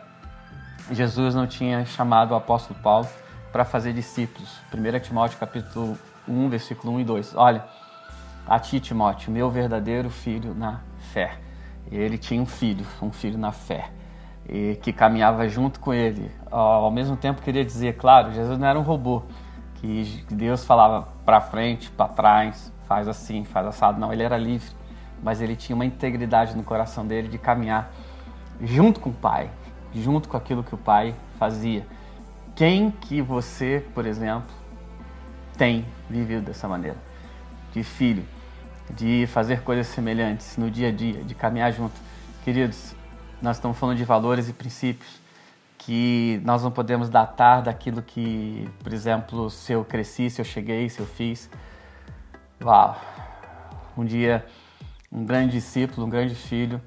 Jesus 0.92 1.34
não 1.34 1.48
tinha 1.48 1.86
chamado 1.86 2.32
o 2.32 2.36
apóstolo 2.36 2.80
Paulo 2.82 3.08
para 3.52 3.64
fazer 3.64 3.94
discípulos. 3.94 4.60
1 4.74 5.00
Timóteo 5.00 5.38
capítulo 5.40 5.98
1, 6.28 6.50
versículo 6.50 6.94
1 6.94 7.00
e 7.00 7.04
2. 7.04 7.36
Olha, 7.36 7.64
a 8.46 8.60
ti, 8.60 8.80
Timóteo, 8.80 9.32
meu 9.32 9.50
verdadeiro 9.50 10.10
filho 10.10 10.54
na 10.54 10.82
fé. 11.14 11.38
Ele 11.92 12.18
tinha 12.18 12.42
um 12.42 12.46
filho, 12.46 12.86
um 13.02 13.12
filho 13.12 13.38
na 13.38 13.52
fé, 13.52 13.90
e 14.48 14.78
que 14.82 14.92
caminhava 14.92 15.48
junto 15.48 15.80
com 15.80 15.94
ele. 15.94 16.32
Ao 16.50 16.92
mesmo 16.92 17.16
tempo, 17.16 17.42
queria 17.42 17.64
dizer, 17.64 17.98
claro, 17.98 18.32
Jesus 18.34 18.58
não 18.58 18.68
era 18.68 18.80
um 18.80 18.84
robô, 18.84 19.24
que 19.76 20.26
Deus 20.30 20.66
falava 20.66 21.08
para 21.26 21.40
frente, 21.40 21.92
para 21.92 22.08
trás, 22.08 22.74
faz 22.88 23.08
assim, 23.08 23.44
faz 23.44 23.68
assado. 23.68 24.00
Não, 24.00 24.12
ele 24.12 24.24
era 24.24 24.38
livre, 24.38 24.70
mas 25.22 25.42
ele 25.42 25.56
tinha 25.56 25.76
uma 25.76 25.86
integridade 25.86 26.56
no 26.56 26.64
coração 26.64 27.06
dele 27.06 27.28
de 27.28 27.38
caminhar 27.38 27.92
junto 28.62 29.00
com 29.00 29.10
o 29.10 29.14
Pai, 29.14 29.50
junto 29.94 30.28
com 30.30 30.38
aquilo 30.38 30.64
que 30.64 30.74
o 30.74 30.78
pai 30.78 31.16
fazia. 31.38 31.86
Quem 32.56 32.92
que 32.92 33.22
você, 33.22 33.84
por 33.94 34.06
exemplo, 34.06 34.54
tem 35.58 35.86
vivido 36.10 36.46
dessa 36.46 36.68
maneira? 36.68 36.98
De 37.72 37.84
filho, 37.84 38.24
de 38.90 39.26
fazer 39.28 39.62
coisas 39.62 39.88
semelhantes 39.88 40.58
no 40.58 40.70
dia 40.70 40.90
a 40.90 40.92
dia, 40.92 41.24
de 41.24 41.34
caminhar 41.34 41.72
junto. 41.72 42.00
Queridos, 42.44 42.96
nós 43.42 43.58
estamos 43.58 43.78
falando 43.78 43.98
de 43.98 44.04
valores 44.04 44.48
e 44.50 44.54
princípios 44.54 45.22
que 45.86 46.40
nós 46.46 46.64
não 46.64 46.72
podemos 46.72 47.10
datar 47.10 47.62
daquilo 47.62 48.02
que, 48.02 48.70
por 48.82 48.94
exemplo, 48.94 49.50
se 49.50 49.74
eu 49.74 49.84
cresci, 49.84 50.30
se 50.30 50.40
eu 50.40 50.46
cheguei, 50.46 50.88
se 50.88 51.00
eu 51.00 51.06
fiz. 51.06 51.50
Uau! 52.62 53.00
Um 53.98 54.06
dia, 54.06 54.46
um 55.12 55.26
grande 55.26 55.52
discípulo, 55.52 56.08
um 56.08 56.10
grande 56.10 56.36
filho, 56.36 56.82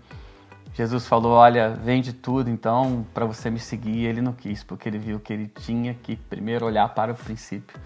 Jesus 0.76 1.06
falou: 1.06 1.32
Olha, 1.32 1.70
vende 1.70 2.12
tudo 2.12 2.50
então 2.50 3.06
para 3.14 3.24
você 3.24 3.48
me 3.48 3.58
seguir. 3.58 4.04
Ele 4.04 4.20
não 4.20 4.34
quis, 4.34 4.62
porque 4.62 4.86
ele 4.86 4.98
viu 4.98 5.18
que 5.18 5.32
ele 5.32 5.48
tinha 5.48 5.94
que 5.94 6.16
primeiro 6.16 6.66
olhar 6.66 6.86
para 6.90 7.12
o 7.12 7.14
princípio. 7.14 7.80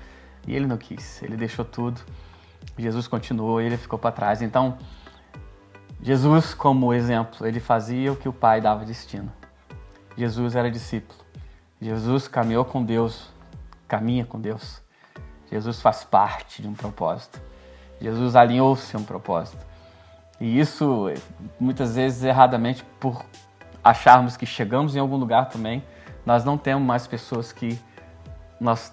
E 0.44 0.56
ele 0.56 0.66
não 0.66 0.76
quis, 0.76 1.22
ele 1.22 1.36
deixou 1.36 1.64
tudo. 1.64 2.00
Jesus 2.76 3.06
continuou 3.06 3.60
ele 3.60 3.76
ficou 3.76 3.96
para 3.96 4.10
trás. 4.10 4.42
Então, 4.42 4.76
Jesus, 6.02 6.52
como 6.52 6.92
exemplo, 6.92 7.46
ele 7.46 7.60
fazia 7.60 8.12
o 8.12 8.16
que 8.16 8.28
o 8.28 8.32
Pai 8.32 8.60
dava 8.60 8.84
destino. 8.84 9.30
Jesus 10.16 10.56
era 10.56 10.68
discípulo. 10.68 11.20
Jesus 11.80 12.26
caminhou 12.26 12.64
com 12.64 12.84
Deus, 12.84 13.28
caminha 13.86 14.24
com 14.24 14.40
Deus. 14.40 14.82
Jesus 15.48 15.80
faz 15.80 16.02
parte 16.02 16.60
de 16.60 16.66
um 16.66 16.74
propósito. 16.74 17.40
Jesus 18.00 18.34
alinhou-se 18.34 18.96
a 18.96 18.98
um 18.98 19.04
propósito. 19.04 19.69
E 20.40 20.58
isso, 20.58 21.12
muitas 21.58 21.94
vezes, 21.96 22.24
erradamente, 22.24 22.82
por 22.98 23.24
acharmos 23.84 24.36
que 24.36 24.46
chegamos 24.46 24.96
em 24.96 24.98
algum 24.98 25.16
lugar 25.16 25.48
também, 25.50 25.84
nós 26.24 26.44
não 26.44 26.56
temos 26.56 26.82
mais 26.82 27.06
pessoas 27.06 27.52
que 27.52 27.78
nós 28.58 28.92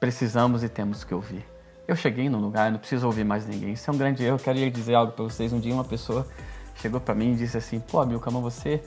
precisamos 0.00 0.64
e 0.64 0.68
temos 0.68 1.04
que 1.04 1.14
ouvir. 1.14 1.46
Eu 1.86 1.94
cheguei 1.94 2.28
num 2.28 2.40
lugar, 2.40 2.66
eu 2.66 2.72
não 2.72 2.78
preciso 2.78 3.06
ouvir 3.06 3.24
mais 3.24 3.46
ninguém. 3.46 3.72
Isso 3.72 3.90
é 3.90 3.92
um 3.92 3.96
grande 3.96 4.24
erro. 4.24 4.36
Eu 4.36 4.38
queria 4.40 4.70
dizer 4.70 4.94
algo 4.94 5.12
para 5.12 5.24
vocês. 5.24 5.52
Um 5.52 5.60
dia 5.60 5.74
uma 5.74 5.84
pessoa 5.84 6.26
chegou 6.76 7.00
para 7.00 7.14
mim 7.14 7.32
e 7.32 7.36
disse 7.36 7.56
assim: 7.56 7.80
Pô, 7.80 8.04
Milcama, 8.04 8.40
você, 8.40 8.82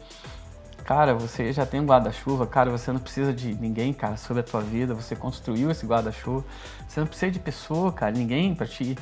cara, 0.85 1.13
você 1.13 1.51
já 1.51 1.65
tem 1.65 1.81
um 1.81 1.85
guarda-chuva, 1.85 2.47
cara, 2.47 2.71
você 2.71 2.91
não 2.91 2.99
precisa 2.99 3.33
de 3.33 3.53
ninguém, 3.55 3.93
cara, 3.93 4.15
sobre 4.15 4.39
a 4.39 4.43
tua 4.43 4.61
vida. 4.61 4.93
Você 4.93 5.15
construiu 5.15 5.69
esse 5.69 5.85
guarda-chuva. 5.85 6.45
Você 6.87 6.99
não 6.99 7.07
precisa 7.07 7.31
de 7.31 7.39
pessoa, 7.39 7.91
cara, 7.91 8.11
ninguém 8.11 8.55
para 8.55 8.67
te 8.67 8.97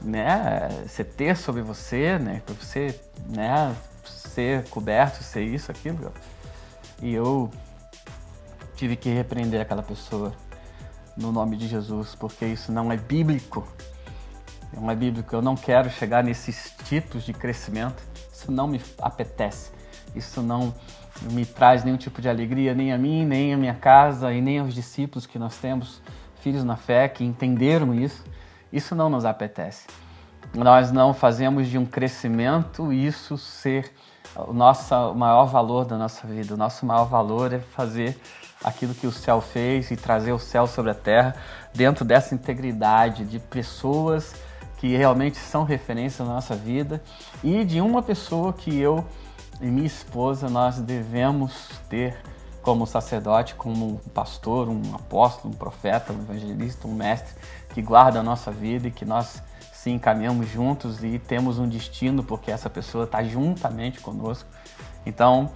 né, 0.00 0.68
você 0.86 1.04
ter 1.04 1.36
sobre 1.36 1.62
você, 1.62 2.18
né, 2.18 2.42
para 2.44 2.54
você, 2.54 2.98
né, 3.28 3.74
ser 4.04 4.64
coberto, 4.68 5.22
ser 5.22 5.42
isso, 5.42 5.70
aquilo. 5.70 6.12
E 7.02 7.12
eu 7.14 7.50
tive 8.76 8.96
que 8.96 9.10
repreender 9.10 9.60
aquela 9.60 9.82
pessoa 9.82 10.32
no 11.16 11.30
nome 11.32 11.56
de 11.56 11.68
Jesus, 11.68 12.14
porque 12.14 12.46
isso 12.46 12.72
não 12.72 12.90
é 12.90 12.96
bíblico. 12.96 13.66
Não 14.72 14.90
é 14.90 14.94
bíblico. 14.94 15.34
Eu 15.34 15.42
não 15.42 15.56
quero 15.56 15.90
chegar 15.90 16.22
nesses 16.22 16.74
tipos 16.84 17.24
de 17.24 17.32
crescimento. 17.32 18.02
Isso 18.32 18.50
não 18.50 18.66
me 18.66 18.80
apetece. 19.00 19.70
Isso 20.14 20.40
não 20.42 20.74
me 21.30 21.44
traz 21.44 21.84
nenhum 21.84 21.96
tipo 21.96 22.22
de 22.22 22.28
alegria, 22.28 22.74
nem 22.74 22.92
a 22.92 22.98
mim, 22.98 23.26
nem 23.26 23.52
a 23.52 23.56
minha 23.56 23.74
casa 23.74 24.32
e 24.32 24.40
nem 24.40 24.58
aos 24.58 24.74
discípulos 24.74 25.26
que 25.26 25.38
nós 25.38 25.58
temos, 25.58 26.00
filhos 26.40 26.64
na 26.64 26.76
fé, 26.76 27.08
que 27.08 27.24
entenderam 27.24 27.94
isso. 27.94 28.24
Isso 28.72 28.94
não 28.94 29.08
nos 29.08 29.24
apetece. 29.24 29.86
Nós 30.54 30.90
não 30.90 31.12
fazemos 31.12 31.68
de 31.68 31.78
um 31.78 31.86
crescimento 31.86 32.92
isso 32.92 33.36
ser 33.36 33.92
o 34.36 34.52
nosso 34.52 34.94
maior 35.14 35.46
valor 35.46 35.84
da 35.84 35.96
nossa 35.96 36.26
vida. 36.26 36.54
O 36.54 36.56
nosso 36.56 36.86
maior 36.86 37.04
valor 37.04 37.52
é 37.52 37.58
fazer 37.58 38.18
aquilo 38.62 38.94
que 38.94 39.06
o 39.06 39.12
céu 39.12 39.40
fez 39.40 39.90
e 39.90 39.96
trazer 39.96 40.32
o 40.32 40.38
céu 40.38 40.66
sobre 40.66 40.90
a 40.90 40.94
terra 40.94 41.34
dentro 41.74 42.04
dessa 42.04 42.34
integridade 42.34 43.24
de 43.24 43.38
pessoas 43.38 44.34
que 44.76 44.96
realmente 44.96 45.36
são 45.36 45.64
referência 45.64 46.24
na 46.24 46.34
nossa 46.34 46.54
vida 46.54 47.02
e 47.42 47.64
de 47.64 47.80
uma 47.80 48.02
pessoa 48.02 48.52
que 48.52 48.78
eu 48.78 49.04
e 49.60 49.66
minha 49.66 49.86
esposa 49.86 50.48
nós 50.48 50.78
devemos 50.78 51.68
ter 51.88 52.16
como 52.62 52.86
sacerdote, 52.86 53.54
como 53.54 53.86
um 54.04 54.08
pastor, 54.10 54.68
um 54.68 54.82
apóstolo, 54.94 55.54
um 55.54 55.56
profeta, 55.56 56.12
um 56.12 56.20
evangelista, 56.20 56.86
um 56.86 56.94
mestre 56.94 57.34
que 57.80 57.82
guarda 57.82 58.20
a 58.20 58.22
nossa 58.22 58.50
vida 58.50 58.88
e 58.88 58.90
que 58.90 59.06
nós 59.06 59.42
sim 59.72 59.98
caminhamos 59.98 60.48
juntos 60.48 61.02
e 61.02 61.18
temos 61.18 61.58
um 61.58 61.66
destino 61.66 62.22
porque 62.22 62.50
essa 62.50 62.68
pessoa 62.68 63.04
está 63.04 63.24
juntamente 63.24 64.00
conosco. 64.00 64.48
Então, 65.06 65.50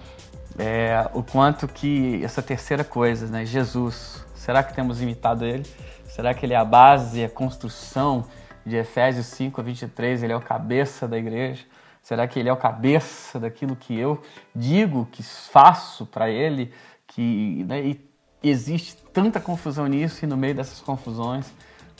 é, 0.58 1.08
o 1.12 1.22
quanto 1.22 1.68
que 1.68 2.24
essa 2.24 2.42
terceira 2.42 2.82
coisa, 2.82 3.26
né, 3.26 3.44
Jesus, 3.44 4.24
será 4.34 4.62
que 4.62 4.72
temos 4.74 5.02
imitado 5.02 5.44
ele? 5.44 5.64
Será 6.08 6.32
que 6.32 6.46
ele 6.46 6.54
é 6.54 6.56
a 6.56 6.64
base, 6.64 7.22
a 7.22 7.28
construção 7.28 8.24
de 8.64 8.76
Efésios 8.76 9.26
5 9.26 9.60
a 9.60 9.64
23? 9.64 10.22
Ele 10.22 10.32
é 10.32 10.36
o 10.36 10.40
cabeça 10.40 11.06
da 11.06 11.18
igreja? 11.18 11.64
Será 12.02 12.26
que 12.26 12.38
ele 12.38 12.48
é 12.48 12.52
o 12.52 12.56
cabeça 12.56 13.38
daquilo 13.38 13.76
que 13.76 13.98
eu 13.98 14.22
digo, 14.54 15.06
que 15.12 15.22
faço 15.22 16.06
para 16.06 16.30
ele? 16.30 16.72
Que 17.06 17.64
né, 17.64 17.96
existe 18.42 18.96
tanta 19.12 19.40
confusão 19.40 19.86
nisso 19.86 20.24
e 20.24 20.28
no 20.28 20.36
meio 20.36 20.54
dessas 20.54 20.80
confusões 20.80 21.52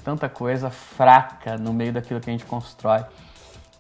tanta 0.04 0.28
coisa 0.28 0.70
fraca 0.70 1.56
no 1.56 1.72
meio 1.72 1.92
daquilo 1.92 2.20
que 2.20 2.28
a 2.28 2.32
gente 2.32 2.44
constrói. 2.44 3.02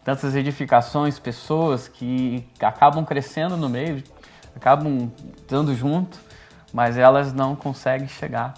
Tantas 0.02 0.34
edificações, 0.34 1.18
pessoas 1.18 1.86
que 1.86 2.46
acabam 2.60 3.04
crescendo 3.04 3.56
no 3.56 3.68
meio, 3.68 4.02
acabam 4.56 5.10
estando 5.36 5.74
junto, 5.74 6.18
mas 6.72 6.96
elas 6.96 7.32
não 7.32 7.54
conseguem 7.54 8.08
chegar 8.08 8.54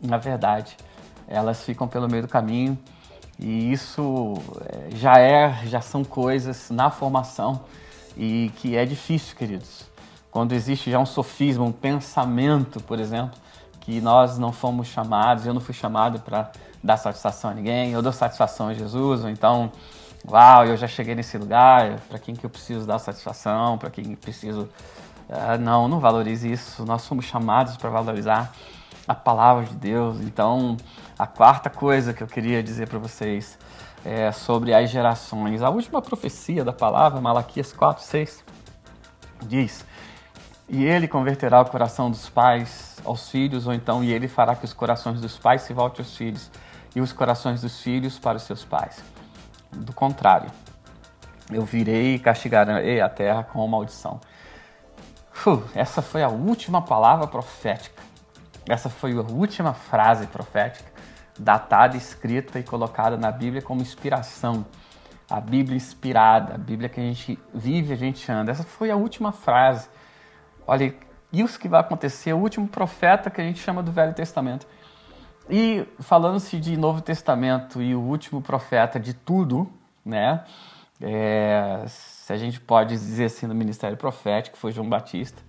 na 0.00 0.18
verdade. 0.18 0.76
Elas 1.28 1.62
ficam 1.64 1.86
pelo 1.86 2.08
meio 2.08 2.22
do 2.22 2.28
caminho 2.28 2.78
e 3.38 3.72
isso 3.72 4.34
é, 4.66 4.96
já 4.96 5.18
é, 5.18 5.66
já 5.66 5.80
são 5.80 6.04
coisas 6.04 6.70
na 6.70 6.90
formação 6.90 7.64
e 8.16 8.50
que 8.56 8.76
é 8.76 8.84
difícil, 8.84 9.36
queridos. 9.36 9.88
Quando 10.30 10.52
existe 10.52 10.90
já 10.90 10.98
um 10.98 11.06
sofisma, 11.06 11.64
um 11.64 11.72
pensamento, 11.72 12.80
por 12.80 12.98
exemplo, 13.00 13.38
que 13.80 14.00
nós 14.00 14.38
não 14.38 14.52
fomos 14.52 14.88
chamados, 14.88 15.46
eu 15.46 15.54
não 15.54 15.60
fui 15.60 15.74
chamado 15.74 16.20
para 16.20 16.50
dar 16.82 16.96
satisfação 16.96 17.50
a 17.50 17.54
ninguém, 17.54 17.92
eu 17.92 18.02
dou 18.02 18.12
satisfação 18.12 18.68
a 18.68 18.74
Jesus, 18.74 19.24
ou 19.24 19.30
então, 19.30 19.72
uau, 20.28 20.64
eu 20.64 20.76
já 20.76 20.86
cheguei 20.86 21.14
nesse 21.14 21.36
lugar, 21.38 21.98
para 22.08 22.18
quem 22.18 22.34
que 22.34 22.44
eu 22.44 22.50
preciso 22.50 22.86
dar 22.86 22.98
satisfação, 22.98 23.78
para 23.78 23.90
quem 23.90 24.14
preciso. 24.14 24.68
Uh, 25.28 25.58
não, 25.60 25.86
não 25.86 26.00
valorize 26.00 26.50
isso, 26.50 26.84
nós 26.84 27.02
somos 27.02 27.24
chamados 27.24 27.76
para 27.76 27.88
valorizar 27.88 28.52
a 29.06 29.14
palavra 29.14 29.64
de 29.64 29.76
Deus. 29.76 30.20
Então, 30.20 30.76
a 31.18 31.26
quarta 31.26 31.70
coisa 31.70 32.12
que 32.12 32.22
eu 32.22 32.26
queria 32.26 32.62
dizer 32.62 32.88
para 32.88 32.98
vocês 32.98 33.56
é 34.04 34.32
sobre 34.32 34.74
as 34.74 34.90
gerações. 34.90 35.62
A 35.62 35.70
última 35.70 36.02
profecia 36.02 36.64
da 36.64 36.72
palavra, 36.72 37.20
Malaquias 37.20 37.72
4, 37.72 38.02
6, 38.02 38.44
diz: 39.42 39.84
E 40.68 40.84
ele 40.84 41.06
converterá 41.06 41.60
o 41.60 41.66
coração 41.66 42.10
dos 42.10 42.28
pais 42.28 42.89
aos 43.04 43.30
filhos, 43.30 43.66
ou 43.66 43.72
então, 43.72 44.02
e 44.02 44.12
ele 44.12 44.28
fará 44.28 44.54
que 44.54 44.64
os 44.64 44.72
corações 44.72 45.20
dos 45.20 45.38
pais 45.38 45.62
se 45.62 45.72
voltem 45.72 46.04
aos 46.04 46.16
filhos 46.16 46.50
e 46.94 47.00
os 47.00 47.12
corações 47.12 47.60
dos 47.60 47.80
filhos 47.80 48.18
para 48.18 48.36
os 48.36 48.42
seus 48.42 48.64
pais. 48.64 49.02
Do 49.72 49.92
contrário, 49.92 50.50
eu 51.50 51.64
virei 51.64 52.14
e 52.14 52.18
castigarei 52.18 53.00
a 53.00 53.08
terra 53.08 53.44
com 53.44 53.66
maldição. 53.66 54.20
Uf, 55.46 55.64
essa 55.74 56.02
foi 56.02 56.22
a 56.22 56.28
última 56.28 56.82
palavra 56.82 57.26
profética. 57.26 58.02
Essa 58.68 58.88
foi 58.88 59.12
a 59.12 59.20
última 59.20 59.72
frase 59.72 60.26
profética 60.26 60.90
datada, 61.40 61.96
escrita 61.96 62.58
e 62.58 62.62
colocada 62.62 63.16
na 63.16 63.32
Bíblia 63.32 63.62
como 63.62 63.80
inspiração. 63.80 64.64
A 65.28 65.40
Bíblia 65.40 65.76
inspirada, 65.76 66.54
a 66.54 66.58
Bíblia 66.58 66.88
que 66.88 67.00
a 67.00 67.02
gente 67.02 67.38
vive, 67.54 67.92
a 67.92 67.96
gente 67.96 68.30
anda. 68.30 68.50
Essa 68.50 68.64
foi 68.64 68.90
a 68.90 68.96
última 68.96 69.32
frase. 69.32 69.88
Olha, 70.66 70.94
isso 71.32 71.58
que 71.58 71.68
vai 71.68 71.80
acontecer, 71.80 72.32
o 72.32 72.38
último 72.38 72.66
profeta 72.66 73.30
que 73.30 73.40
a 73.40 73.44
gente 73.44 73.60
chama 73.60 73.82
do 73.82 73.92
Velho 73.92 74.12
Testamento. 74.12 74.66
E 75.48 75.86
falando-se 76.00 76.58
de 76.58 76.76
Novo 76.76 77.00
Testamento 77.00 77.82
e 77.82 77.94
o 77.94 78.00
último 78.00 78.40
profeta 78.40 78.98
de 79.00 79.14
tudo, 79.14 79.70
né? 80.04 80.44
É, 81.00 81.84
se 81.86 82.32
a 82.32 82.36
gente 82.36 82.60
pode 82.60 82.90
dizer 82.90 83.24
assim 83.24 83.46
no 83.46 83.54
ministério 83.54 83.96
profético, 83.96 84.56
foi 84.56 84.70
João 84.70 84.88
Batista. 84.88 85.42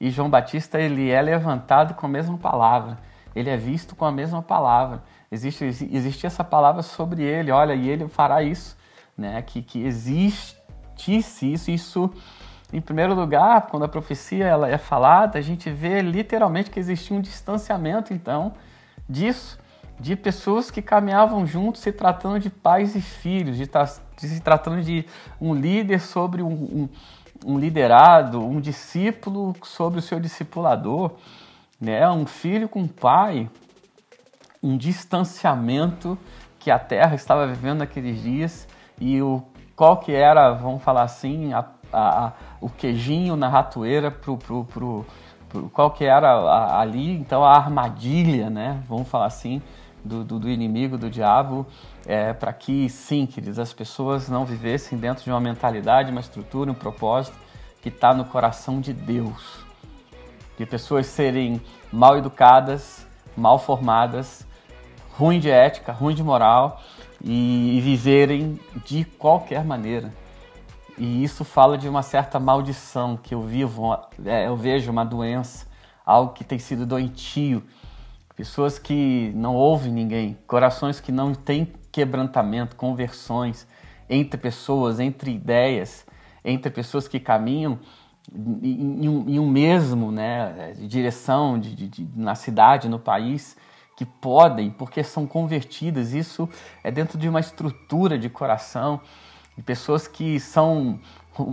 E 0.00 0.10
João 0.10 0.30
Batista 0.30 0.78
ele 0.78 1.10
é 1.10 1.20
levantado 1.20 1.94
com 1.94 2.06
a 2.06 2.08
mesma 2.08 2.38
palavra, 2.38 2.98
ele 3.34 3.50
é 3.50 3.56
visto 3.56 3.96
com 3.96 4.04
a 4.04 4.12
mesma 4.12 4.42
palavra. 4.42 5.02
Existe, 5.30 5.64
existe 5.64 6.26
essa 6.26 6.44
palavra 6.44 6.82
sobre 6.82 7.22
ele, 7.22 7.50
olha, 7.50 7.74
e 7.74 7.88
ele 7.88 8.06
fará 8.08 8.42
isso, 8.42 8.76
né? 9.16 9.42
Que, 9.42 9.60
que 9.60 9.84
existisse 9.84 11.52
isso, 11.52 11.70
isso 11.70 12.12
em 12.72 12.80
primeiro 12.80 13.14
lugar, 13.14 13.66
quando 13.68 13.84
a 13.84 13.88
profecia 13.88 14.44
ela 14.44 14.68
é 14.68 14.76
falada, 14.76 15.38
a 15.38 15.42
gente 15.42 15.70
vê 15.70 16.02
literalmente 16.02 16.70
que 16.70 16.78
existia 16.78 17.16
um 17.16 17.20
distanciamento, 17.20 18.12
então, 18.12 18.52
disso, 19.08 19.58
de 19.98 20.14
pessoas 20.14 20.70
que 20.70 20.82
caminhavam 20.82 21.46
juntos 21.46 21.80
se 21.80 21.90
tratando 21.90 22.38
de 22.38 22.50
pais 22.50 22.94
e 22.94 23.00
filhos, 23.00 23.56
de, 23.56 23.64
de 23.64 24.28
se 24.28 24.40
tratando 24.40 24.82
de 24.82 25.04
um 25.40 25.54
líder 25.54 26.00
sobre 26.00 26.42
um, 26.42 26.52
um, 26.52 26.88
um, 27.44 27.58
liderado, 27.58 28.44
um 28.44 28.60
discípulo 28.60 29.54
sobre 29.62 29.98
o 29.98 30.02
seu 30.02 30.20
discipulador, 30.20 31.12
né? 31.80 32.08
um 32.10 32.26
filho 32.26 32.68
com 32.68 32.80
um 32.80 32.88
pai, 32.88 33.48
um 34.62 34.76
distanciamento 34.76 36.18
que 36.58 36.70
a 36.70 36.78
terra 36.78 37.14
estava 37.14 37.46
vivendo 37.46 37.78
naqueles 37.78 38.22
dias 38.22 38.68
e 39.00 39.22
o 39.22 39.42
qual 39.74 39.96
que 39.96 40.12
era, 40.12 40.52
vamos 40.52 40.82
falar 40.82 41.02
assim, 41.02 41.52
a 41.52 41.62
a, 41.92 42.26
a, 42.26 42.32
o 42.60 42.68
queijinho 42.68 43.36
na 43.36 43.48
ratoeira 43.48 44.10
pro, 44.10 44.36
pro, 44.36 44.64
pro, 44.64 45.06
pro 45.48 45.70
qual 45.70 45.90
que 45.90 46.04
era 46.04 46.30
a, 46.30 46.80
ali, 46.80 47.12
então 47.12 47.44
a 47.44 47.52
armadilha, 47.52 48.50
né? 48.50 48.82
Vamos 48.88 49.08
falar 49.08 49.26
assim, 49.26 49.62
do, 50.04 50.24
do, 50.24 50.38
do 50.38 50.48
inimigo, 50.48 50.96
do 50.96 51.10
diabo, 51.10 51.66
é, 52.06 52.32
para 52.32 52.52
que, 52.52 52.88
sim, 52.88 53.26
queridos, 53.26 53.58
as 53.58 53.72
pessoas 53.72 54.28
não 54.28 54.44
vivessem 54.44 54.98
dentro 54.98 55.24
de 55.24 55.30
uma 55.30 55.40
mentalidade, 55.40 56.10
uma 56.10 56.20
estrutura, 56.20 56.70
um 56.70 56.74
propósito 56.74 57.36
que 57.82 57.88
está 57.88 58.14
no 58.14 58.24
coração 58.24 58.80
de 58.80 58.92
Deus. 58.92 59.66
De 60.56 60.66
pessoas 60.66 61.06
serem 61.06 61.60
mal 61.92 62.18
educadas, 62.18 63.06
mal 63.36 63.58
formadas, 63.58 64.46
ruim 65.12 65.38
de 65.38 65.50
ética, 65.50 65.92
ruim 65.92 66.14
de 66.14 66.22
moral 66.22 66.80
e, 67.22 67.76
e 67.76 67.80
viverem 67.80 68.58
de 68.84 69.04
qualquer 69.04 69.64
maneira. 69.64 70.12
E 70.98 71.22
isso 71.22 71.44
fala 71.44 71.78
de 71.78 71.88
uma 71.88 72.02
certa 72.02 72.40
maldição 72.40 73.16
que 73.16 73.32
eu 73.32 73.40
vivo, 73.40 73.96
é, 74.24 74.48
eu 74.48 74.56
vejo 74.56 74.90
uma 74.90 75.04
doença, 75.04 75.66
algo 76.04 76.32
que 76.32 76.42
tem 76.42 76.58
sido 76.58 76.84
doentio. 76.84 77.62
Pessoas 78.34 78.78
que 78.78 79.32
não 79.34 79.54
ouvem 79.54 79.92
ninguém, 79.92 80.36
corações 80.46 81.00
que 81.00 81.12
não 81.12 81.34
têm 81.34 81.72
quebrantamento, 81.92 82.76
conversões 82.76 83.66
entre 84.10 84.40
pessoas, 84.40 84.98
entre 84.98 85.32
ideias, 85.32 86.04
entre 86.44 86.70
pessoas 86.70 87.06
que 87.06 87.20
caminham 87.20 87.78
em, 88.34 89.04
em, 89.04 89.34
em 89.34 89.38
um 89.38 89.48
mesmo 89.48 90.10
né, 90.10 90.72
direção 90.78 91.58
de, 91.58 91.74
de, 91.74 91.88
de, 91.88 92.08
na 92.16 92.34
cidade, 92.34 92.88
no 92.88 92.98
país, 92.98 93.56
que 93.96 94.04
podem, 94.04 94.70
porque 94.70 95.02
são 95.02 95.26
convertidas. 95.26 96.12
Isso 96.12 96.48
é 96.84 96.90
dentro 96.90 97.18
de 97.18 97.28
uma 97.28 97.40
estrutura 97.40 98.18
de 98.18 98.28
coração, 98.28 99.00
pessoas 99.62 100.06
que 100.06 100.38
são 100.40 100.98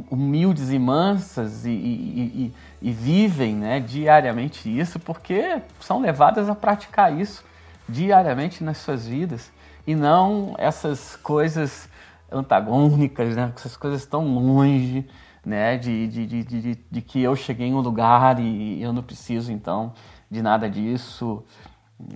humildes 0.09 0.71
e 0.71 0.79
mansas 0.79 1.65
e, 1.65 1.69
e, 1.69 2.53
e, 2.81 2.89
e, 2.89 2.91
vivem 2.91 3.55
né, 3.55 3.79
diariamente 3.79 4.67
isso, 4.67 4.99
porque 4.99 5.61
são 5.79 6.01
levadas 6.01 6.49
a 6.49 6.55
praticar 6.55 7.15
isso 7.15 7.43
diariamente 7.87 8.63
nas 8.63 8.77
suas 8.79 9.07
vidas 9.07 9.51
e 9.85 9.95
não 9.95 10.55
essas 10.57 11.15
coisas 11.17 11.87
antagônicas, 12.31 13.35
né, 13.35 13.53
essas 13.55 13.77
coisas 13.77 14.05
tão 14.05 14.25
longe 14.25 15.07
né, 15.45 15.77
de, 15.77 16.07
de, 16.07 16.25
de, 16.25 16.43
de, 16.43 16.75
de 16.91 17.01
que 17.01 17.21
eu 17.21 17.35
cheguei 17.35 17.67
em 17.67 17.73
um 17.73 17.79
lugar 17.79 18.39
e 18.39 18.81
eu 18.81 18.91
não 18.91 19.03
preciso 19.03 19.51
então 19.51 19.93
de 20.29 20.41
nada 20.41 20.69
disso. 20.69 21.43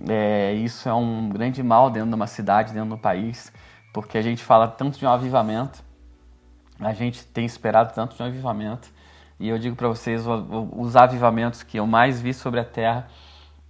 É, 0.08 0.52
isso 0.54 0.88
é 0.88 0.94
um 0.94 1.30
grande 1.30 1.62
mal 1.62 1.88
dentro 1.88 2.08
de 2.08 2.14
uma 2.14 2.26
cidade, 2.26 2.74
dentro 2.74 2.90
do 2.90 2.98
país, 2.98 3.52
porque 3.92 4.18
a 4.18 4.22
gente 4.22 4.42
fala 4.42 4.68
tanto 4.68 4.98
de 4.98 5.06
um 5.06 5.10
avivamento, 5.10 5.82
a 6.78 6.92
gente 6.92 7.24
tem 7.26 7.44
esperado 7.44 7.92
tanto 7.92 8.16
de 8.16 8.22
um 8.22 8.26
avivamento, 8.26 8.88
e 9.38 9.48
eu 9.48 9.58
digo 9.58 9.74
para 9.74 9.88
vocês, 9.88 10.22
os 10.72 10.96
avivamentos 10.96 11.62
que 11.62 11.78
eu 11.78 11.86
mais 11.86 12.20
vi 12.20 12.34
sobre 12.34 12.60
a 12.60 12.64
terra 12.64 13.08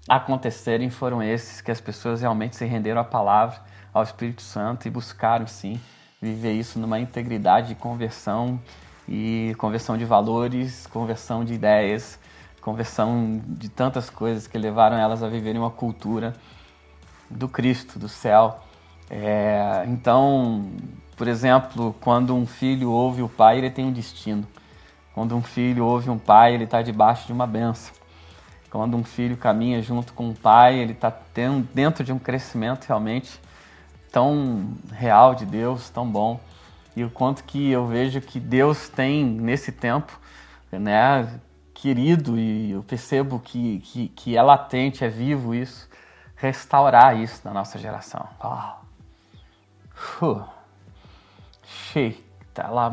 acontecerem 0.09 0.91
foram 0.91 1.23
esses, 1.23 1.61
que 1.61 1.71
as 1.71 1.81
pessoas 1.81 2.21
realmente 2.21 2.57
se 2.57 2.65
renderam 2.65 3.01
à 3.01 3.05
palavra, 3.05 3.61
ao 3.93 4.03
Espírito 4.03 4.43
Santo 4.43 4.87
e 4.87 4.91
buscaram 4.91 5.47
sim 5.47 5.81
viver 6.21 6.53
isso 6.53 6.79
numa 6.79 6.99
integridade 6.99 7.69
de 7.69 7.75
conversão 7.75 8.61
e 9.09 9.55
conversão 9.59 9.97
de 9.97 10.05
valores, 10.05 10.87
conversão 10.87 11.45
de 11.45 11.55
ideias, 11.55 12.19
conversão 12.61 13.41
de 13.47 13.69
tantas 13.69 14.11
coisas 14.11 14.47
que 14.47 14.59
levaram 14.59 14.97
elas 14.97 15.23
a 15.23 15.29
viverem 15.29 15.61
uma 15.61 15.71
cultura 15.71 16.35
do 17.29 17.49
Cristo, 17.49 17.99
do 17.99 18.09
céu. 18.09 18.61
É, 19.11 19.85
então, 19.89 20.71
por 21.17 21.27
exemplo, 21.27 21.95
quando 22.01 22.35
um 22.35 22.47
filho 22.47 22.91
ouve 22.91 23.23
o 23.23 23.29
pai, 23.29 23.59
ele 23.59 23.71
tem 23.71 23.85
um 23.85 23.93
destino. 23.93 24.47
Quando 25.13 25.37
um 25.37 25.43
filho 25.43 25.85
ouve 25.85 26.09
um 26.09 26.19
pai, 26.19 26.55
ele 26.55 26.65
está 26.65 26.81
debaixo 26.81 27.27
de 27.27 27.33
uma 27.33 27.47
benção. 27.47 27.93
Quando 28.71 28.97
um 28.97 29.03
filho 29.03 29.37
caminha 29.37 29.83
junto 29.83 30.13
com 30.13 30.31
o 30.31 30.35
pai, 30.35 30.79
ele 30.79 30.93
está 30.93 31.13
dentro 31.75 32.05
de 32.05 32.13
um 32.13 32.19
crescimento 32.21 32.87
realmente 32.87 33.41
tão 34.13 34.75
real 34.93 35.35
de 35.35 35.45
Deus, 35.45 35.91
tão 35.91 36.07
bom. 36.09 36.41
E 36.95 37.03
o 37.03 37.11
quanto 37.11 37.43
que 37.43 37.71
eu 37.71 37.87
vejo 37.87 38.21
que 38.21 38.39
Deus 38.39 38.89
tem 38.89 39.25
nesse 39.25 39.73
tempo, 39.73 40.19
né, 40.71 41.29
querido 41.75 42.39
e 42.39 42.73
eu 42.73 42.83
percebo 42.83 43.41
que, 43.41 43.81
que, 43.81 44.09
que 44.09 44.37
é 44.37 44.43
latente, 44.43 45.05
é 45.05 45.09
vivo 45.09 45.55
isso, 45.55 45.89
restaurar 46.37 47.17
isso 47.17 47.41
na 47.45 47.53
nossa 47.53 47.79
geração. 47.79 48.27
Oh. 48.43 48.80
Uh. 50.23 50.43
Tá 52.55 52.69
lá, 52.69 52.91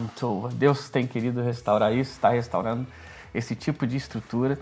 Deus 0.53 0.89
tem 0.89 1.05
querido 1.07 1.41
restaurar 1.41 1.93
isso, 1.93 2.11
está 2.11 2.29
restaurando 2.29 2.85
esse 3.33 3.55
tipo 3.55 3.85
de 3.85 3.95
estrutura 3.97 4.57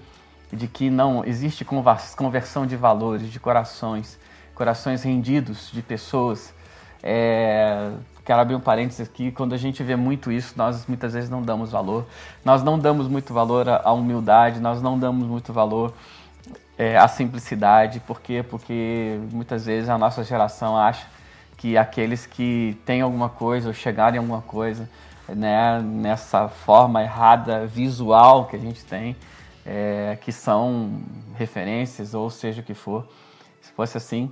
de 0.52 0.68
que 0.68 0.90
não 0.90 1.24
existe 1.26 1.66
conversão 1.66 2.66
de 2.66 2.76
valores, 2.76 3.30
de 3.30 3.40
corações, 3.40 4.20
corações 4.54 5.04
rendidos 5.04 5.70
de 5.72 5.82
pessoas. 5.82 6.54
É, 7.02 7.92
quero 8.26 8.42
abrir 8.42 8.56
um 8.56 8.60
parênteses 8.60 9.08
aqui, 9.08 9.32
quando 9.32 9.54
a 9.54 9.58
gente 9.58 9.84
vê 9.84 9.96
muito 9.96 10.32
isso, 10.32 10.54
nós 10.58 10.86
muitas 10.88 11.14
vezes 11.14 11.30
não 11.30 11.42
damos 11.42 11.72
valor. 11.72 12.06
Nós 12.44 12.64
não 12.64 12.80
damos 12.80 13.08
muito 13.08 13.34
valor 13.34 13.68
à 13.68 13.92
humildade, 13.92 14.60
nós 14.60 14.82
não 14.82 14.98
damos 14.98 15.28
muito 15.28 15.52
valor 15.52 15.94
é, 16.78 16.98
à 16.98 17.08
simplicidade. 17.08 18.00
Por 18.02 18.22
quê? 18.22 18.44
Porque 18.48 19.20
muitas 19.32 19.66
vezes 19.66 19.90
a 19.90 19.98
nossa 19.98 20.24
geração 20.24 20.78
acha 20.78 21.06
que 21.58 21.78
aqueles 21.78 22.26
que 22.26 22.78
têm 22.86 23.02
alguma 23.02 23.30
coisa 23.30 23.70
ou 23.70 23.74
chegarem 23.74 24.18
a 24.18 24.22
alguma 24.22 24.42
coisa, 24.42 24.90
né, 25.28 25.82
nessa 25.82 26.48
forma 26.48 27.02
errada 27.02 27.66
visual 27.66 28.46
que 28.46 28.56
a 28.56 28.60
gente 28.60 28.84
tem, 28.86 29.16
é, 29.66 30.18
que 30.22 30.32
são 30.32 31.02
referências 31.36 32.14
ou 32.14 32.30
seja 32.30 32.62
o 32.62 32.64
que 32.64 32.74
for, 32.74 33.08
se 33.62 33.72
fosse 33.72 33.98
assim, 33.98 34.32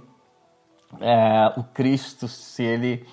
é, 0.99 1.51
o 1.57 1.63
Cristo, 1.63 2.27
se 2.27 2.63
ele 2.63 3.05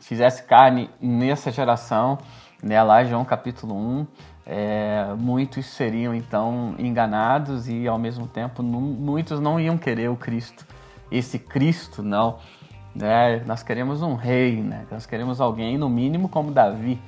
fizesse 0.00 0.44
carne 0.44 0.88
nessa 1.00 1.50
geração, 1.50 2.18
né, 2.62 2.82
lá 2.82 3.04
João 3.04 3.24
capítulo 3.24 3.74
1, 3.74 4.06
é, 4.46 5.14
muitos 5.18 5.66
seriam 5.66 6.14
então 6.14 6.74
enganados 6.78 7.68
e 7.68 7.86
ao 7.86 7.98
mesmo 7.98 8.26
tempo 8.26 8.62
muitos 8.62 9.40
não 9.40 9.60
iam 9.60 9.76
querer 9.76 10.08
o 10.08 10.16
Cristo. 10.16 10.66
Esse 11.10 11.38
Cristo, 11.38 12.02
não. 12.02 12.38
Né, 12.98 13.44
nós 13.46 13.62
queremos 13.62 14.02
um 14.02 14.16
rei, 14.16 14.60
né, 14.60 14.84
nós 14.90 15.06
queremos 15.06 15.40
alguém 15.40 15.78
no 15.78 15.88
mínimo 15.88 16.28
como 16.28 16.50
Davi. 16.50 17.00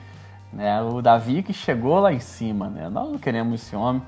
Né, 0.52 0.80
o 0.82 1.02
Davi 1.02 1.42
que 1.42 1.52
chegou 1.52 1.98
lá 1.98 2.12
em 2.12 2.20
cima. 2.20 2.68
Né, 2.68 2.88
nós 2.88 3.10
não 3.10 3.18
queremos 3.18 3.60
esse 3.60 3.74
homem 3.74 4.00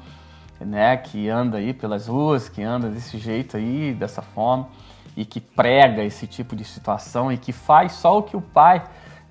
né, 0.61 0.97
que 0.97 1.29
anda 1.29 1.59
aí 1.59 1.75
pelas 1.75 2.07
ruas, 2.07 2.49
que 2.49 2.62
anda 2.62 2.88
desse 2.88 3.18
jeito 3.18 3.57
aí, 3.57 3.92
dessa 3.95 4.23
forma 4.23 4.68
e 5.16 5.25
que 5.25 5.40
prega 5.40 6.05
esse 6.05 6.25
tipo 6.25 6.55
de 6.55 6.64
situação 6.64 7.33
e 7.33 7.37
que 7.37 7.51
faz 7.53 7.92
só 7.92 8.16
o 8.16 8.23
que 8.23 8.37
o 8.37 8.40
pai 8.40 8.85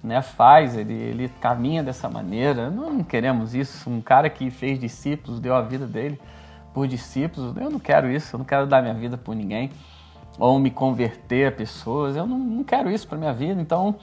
né, 0.04 0.22
faz, 0.22 0.76
ele, 0.76 0.94
ele 0.94 1.30
caminha 1.40 1.82
dessa 1.82 2.10
maneira. 2.10 2.70
Nós 2.70 2.94
não 2.94 3.04
queremos 3.04 3.56
isso. 3.56 3.90
Um 3.90 4.02
cara 4.02 4.30
que 4.30 4.52
fez 4.52 4.78
discípulos, 4.78 5.40
deu 5.40 5.56
a 5.56 5.62
vida 5.62 5.88
dele 5.88 6.20
por 6.74 6.86
discípulos, 6.86 7.56
eu 7.56 7.70
não 7.70 7.80
quero 7.80 8.12
isso, 8.12 8.36
eu 8.36 8.40
não 8.40 8.46
quero 8.46 8.68
dar 8.68 8.82
minha 8.82 8.94
vida 8.94 9.18
por 9.18 9.34
ninguém 9.34 9.72
ou 10.40 10.60
me 10.60 10.72
converter 10.72 11.48
a 11.48 11.52
pessoas, 11.52 12.16
eu 12.16 12.26
não, 12.26 12.38
não 12.38 12.64
quero 12.64 12.90
isso 12.90 13.08
para 13.08 13.18
minha 13.18 13.34
vida. 13.34 13.62
Então, 13.62 13.96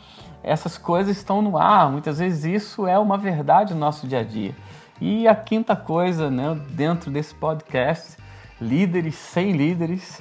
essas 0.43 0.79
coisas 0.79 1.17
estão 1.17 1.43
no 1.43 1.59
ar. 1.59 1.91
Muitas 1.91 2.19
vezes 2.19 2.45
isso 2.45 2.87
é 2.87 2.99
uma 2.99 3.19
verdade 3.19 3.75
no 3.75 3.81
nosso 3.81 4.07
dia 4.07 4.21
a 4.21 4.25
dia. 4.25 4.55
E 5.01 5.29
a 5.29 5.35
quinta 5.35 5.77
coisa, 5.77 6.31
né, 6.31 6.59
dentro 6.71 7.11
desse 7.11 7.35
podcast, 7.35 8.17
líderes 8.61 9.15
sem 9.15 9.53
líderes, 9.53 10.21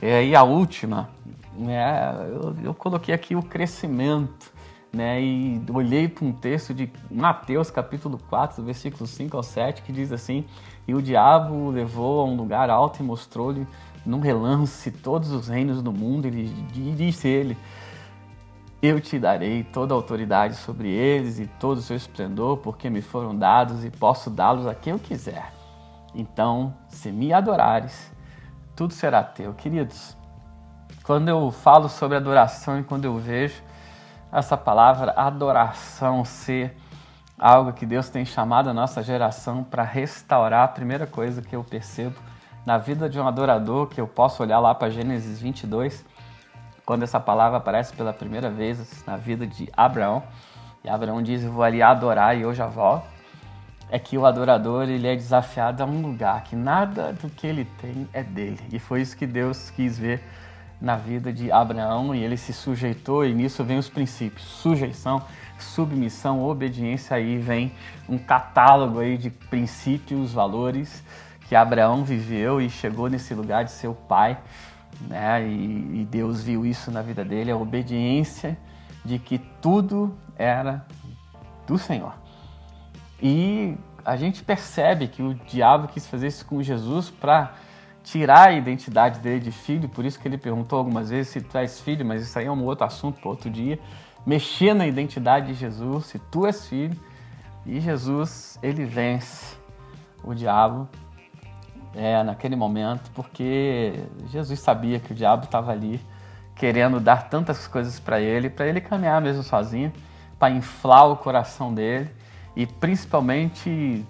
é, 0.00 0.24
e 0.24 0.36
a 0.36 0.42
última, 0.42 1.08
né, 1.56 2.14
eu, 2.28 2.56
eu 2.62 2.74
coloquei 2.74 3.14
aqui 3.14 3.34
o 3.34 3.42
crescimento. 3.42 4.60
Né, 4.92 5.22
e 5.22 5.62
olhei 5.72 6.08
para 6.08 6.24
um 6.24 6.32
texto 6.32 6.74
de 6.74 6.90
Mateus 7.08 7.70
capítulo 7.70 8.18
4, 8.28 8.60
versículo 8.64 9.06
5 9.06 9.36
ao 9.36 9.42
7, 9.44 9.82
que 9.82 9.92
diz 9.92 10.10
assim: 10.10 10.44
E 10.88 10.92
o 10.92 11.00
diabo 11.00 11.54
o 11.54 11.70
levou 11.70 12.20
a 12.20 12.24
um 12.24 12.34
lugar 12.34 12.68
alto 12.68 13.00
e 13.00 13.04
mostrou-lhe 13.04 13.64
num 14.04 14.20
relance 14.20 14.90
todos 14.90 15.30
os 15.30 15.48
reinos 15.48 15.82
do 15.82 15.92
mundo, 15.92 16.26
e 16.26 16.44
disse 16.94 17.28
ele: 17.28 17.56
Eu 18.82 19.00
te 19.00 19.18
darei 19.18 19.64
toda 19.64 19.94
a 19.94 19.96
autoridade 19.96 20.54
sobre 20.56 20.88
eles 20.88 21.38
e 21.38 21.46
todo 21.46 21.78
o 21.78 21.82
seu 21.82 21.96
esplendor, 21.96 22.58
porque 22.58 22.88
me 22.88 23.02
foram 23.02 23.36
dados 23.36 23.84
e 23.84 23.90
posso 23.90 24.30
dá-los 24.30 24.66
a 24.66 24.74
quem 24.74 24.92
eu 24.92 24.98
quiser. 24.98 25.52
Então, 26.14 26.74
se 26.88 27.12
me 27.12 27.32
adorares, 27.32 28.10
tudo 28.74 28.92
será 28.92 29.22
teu. 29.22 29.54
Queridos, 29.54 30.16
quando 31.04 31.28
eu 31.28 31.50
falo 31.50 31.88
sobre 31.88 32.16
adoração 32.16 32.80
e 32.80 32.84
quando 32.84 33.04
eu 33.04 33.16
vejo 33.18 33.62
essa 34.32 34.56
palavra 34.56 35.12
adoração 35.16 36.24
ser 36.24 36.76
algo 37.38 37.72
que 37.72 37.86
Deus 37.86 38.08
tem 38.08 38.24
chamado 38.24 38.68
a 38.68 38.74
nossa 38.74 39.02
geração 39.02 39.64
para 39.64 39.82
restaurar, 39.82 40.64
a 40.64 40.68
primeira 40.68 41.06
coisa 41.06 41.40
que 41.42 41.56
eu 41.56 41.64
percebo 41.64 42.16
na 42.70 42.78
vida 42.78 43.10
de 43.10 43.18
um 43.18 43.26
adorador, 43.26 43.88
que 43.88 44.00
eu 44.00 44.06
posso 44.06 44.44
olhar 44.44 44.60
lá 44.60 44.72
para 44.72 44.90
Gênesis 44.90 45.40
22, 45.40 46.04
quando 46.86 47.02
essa 47.02 47.18
palavra 47.18 47.58
aparece 47.58 47.92
pela 47.92 48.12
primeira 48.12 48.48
vez 48.48 49.04
na 49.04 49.16
vida 49.16 49.44
de 49.44 49.68
Abraão, 49.76 50.22
e 50.84 50.88
Abraão 50.88 51.20
diz: 51.20 51.42
Eu 51.42 51.50
vou 51.50 51.64
ali 51.64 51.82
adorar 51.82 52.38
e 52.38 52.42
eu 52.42 52.54
já 52.54 52.68
volto 52.68 53.04
é 53.90 53.98
que 53.98 54.16
o 54.16 54.24
adorador 54.24 54.88
ele 54.88 55.08
é 55.08 55.16
desafiado 55.16 55.82
a 55.82 55.86
um 55.86 56.00
lugar 56.00 56.44
que 56.44 56.54
nada 56.54 57.12
do 57.12 57.28
que 57.28 57.44
ele 57.44 57.64
tem 57.80 58.08
é 58.12 58.22
dele. 58.22 58.60
E 58.72 58.78
foi 58.78 59.00
isso 59.00 59.16
que 59.16 59.26
Deus 59.26 59.68
quis 59.70 59.98
ver 59.98 60.22
na 60.80 60.94
vida 60.94 61.32
de 61.32 61.50
Abraão 61.50 62.14
e 62.14 62.22
ele 62.22 62.36
se 62.36 62.52
sujeitou, 62.52 63.26
e 63.26 63.34
nisso 63.34 63.64
vem 63.64 63.78
os 63.78 63.88
princípios: 63.88 64.46
sujeição, 64.46 65.20
submissão, 65.58 66.40
obediência. 66.44 67.16
Aí 67.16 67.36
vem 67.36 67.72
um 68.08 68.16
catálogo 68.16 69.00
aí 69.00 69.18
de 69.18 69.28
princípios, 69.28 70.32
valores 70.32 71.02
que 71.50 71.56
Abraão 71.56 72.04
viveu 72.04 72.60
e 72.60 72.70
chegou 72.70 73.10
nesse 73.10 73.34
lugar 73.34 73.64
de 73.64 73.72
ser 73.72 73.88
o 73.88 73.94
pai, 73.94 74.38
né? 75.08 75.44
E, 75.44 76.02
e 76.02 76.08
Deus 76.08 76.44
viu 76.44 76.64
isso 76.64 76.92
na 76.92 77.02
vida 77.02 77.24
dele, 77.24 77.50
a 77.50 77.56
obediência 77.56 78.56
de 79.04 79.18
que 79.18 79.36
tudo 79.60 80.16
era 80.38 80.86
do 81.66 81.76
Senhor. 81.76 82.14
E 83.20 83.76
a 84.04 84.16
gente 84.16 84.44
percebe 84.44 85.08
que 85.08 85.24
o 85.24 85.34
diabo 85.34 85.88
quis 85.88 86.06
fazer 86.06 86.28
isso 86.28 86.46
com 86.46 86.62
Jesus 86.62 87.10
para 87.10 87.52
tirar 88.04 88.50
a 88.50 88.52
identidade 88.52 89.18
dele 89.18 89.40
de 89.40 89.50
filho, 89.50 89.88
por 89.88 90.04
isso 90.04 90.20
que 90.20 90.28
ele 90.28 90.38
perguntou 90.38 90.78
algumas 90.78 91.10
vezes 91.10 91.32
se 91.32 91.40
tu 91.40 91.58
és 91.58 91.80
filho, 91.80 92.06
mas 92.06 92.22
isso 92.22 92.38
aí 92.38 92.46
é 92.46 92.52
um 92.52 92.64
outro 92.64 92.84
assunto 92.84 93.20
para 93.20 93.28
outro 93.28 93.50
dia. 93.50 93.76
Mexer 94.24 94.72
na 94.72 94.86
identidade 94.86 95.48
de 95.48 95.54
Jesus, 95.54 96.06
se 96.06 96.18
tu 96.30 96.46
és 96.46 96.68
filho, 96.68 96.96
e 97.66 97.80
Jesus, 97.80 98.56
ele 98.62 98.84
vence 98.84 99.56
o 100.22 100.32
diabo 100.32 100.88
é, 101.94 102.22
naquele 102.22 102.56
momento, 102.56 103.10
porque 103.14 104.04
Jesus 104.26 104.60
sabia 104.60 105.00
que 105.00 105.12
o 105.12 105.14
diabo 105.14 105.44
estava 105.44 105.72
ali 105.72 106.00
querendo 106.54 107.00
dar 107.00 107.28
tantas 107.28 107.66
coisas 107.66 107.98
para 107.98 108.20
ele, 108.20 108.50
para 108.50 108.66
ele 108.66 108.80
caminhar 108.80 109.20
mesmo 109.20 109.42
sozinho, 109.42 109.92
para 110.38 110.52
inflar 110.52 111.08
o 111.10 111.16
coração 111.16 111.72
dele 111.72 112.10
e 112.54 112.66
principalmente 112.66 114.04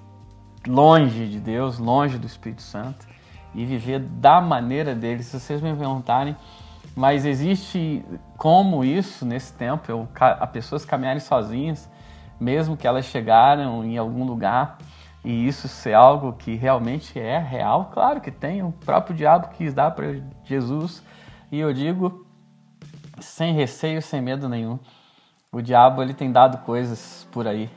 longe 0.66 1.28
de 1.28 1.38
Deus, 1.38 1.78
longe 1.78 2.18
do 2.18 2.26
Espírito 2.26 2.62
Santo 2.62 3.06
e 3.54 3.64
viver 3.64 4.00
da 4.00 4.40
maneira 4.40 4.94
dele. 4.94 5.22
Se 5.22 5.38
vocês 5.38 5.60
me 5.60 5.74
perguntarem, 5.74 6.36
mas 6.94 7.24
existe 7.24 8.04
como 8.36 8.84
isso 8.84 9.24
nesse 9.24 9.52
tempo, 9.52 9.90
eu, 9.90 10.08
a 10.18 10.46
pessoas 10.46 10.84
caminharem 10.84 11.20
sozinhas, 11.20 11.88
mesmo 12.38 12.76
que 12.76 12.86
elas 12.86 13.04
chegaram 13.04 13.84
em 13.84 13.96
algum 13.96 14.24
lugar 14.24 14.78
e 15.24 15.46
isso 15.46 15.68
ser 15.68 15.94
algo 15.94 16.32
que 16.32 16.54
realmente 16.54 17.18
é 17.18 17.38
real? 17.38 17.90
Claro 17.92 18.20
que 18.20 18.30
tem. 18.30 18.62
O 18.62 18.72
próprio 18.72 19.14
diabo 19.14 19.48
quis 19.48 19.74
dar 19.74 19.90
para 19.90 20.20
Jesus 20.44 21.02
e 21.52 21.58
eu 21.58 21.72
digo 21.72 22.26
sem 23.20 23.54
receio, 23.54 24.00
sem 24.00 24.20
medo 24.20 24.48
nenhum. 24.48 24.78
O 25.52 25.60
diabo 25.60 26.02
ele 26.02 26.14
tem 26.14 26.32
dado 26.32 26.58
coisas 26.64 27.28
por 27.30 27.46
aí 27.46 27.70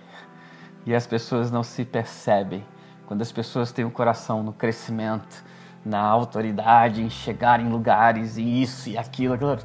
e 0.85 0.93
as 0.93 1.05
pessoas 1.05 1.51
não 1.51 1.63
se 1.63 1.83
percebem. 1.83 2.63
Quando 3.05 3.21
as 3.21 3.31
pessoas 3.31 3.71
têm 3.71 3.83
o 3.83 3.91
coração 3.91 4.41
no 4.41 4.53
crescimento, 4.53 5.43
na 5.85 5.99
autoridade, 5.99 7.01
em 7.01 7.09
chegar 7.09 7.59
em 7.59 7.69
lugares 7.69 8.37
e 8.37 8.61
isso 8.61 8.89
e 8.89 8.97
aquilo, 8.97 9.33
aquilo. 9.33 9.57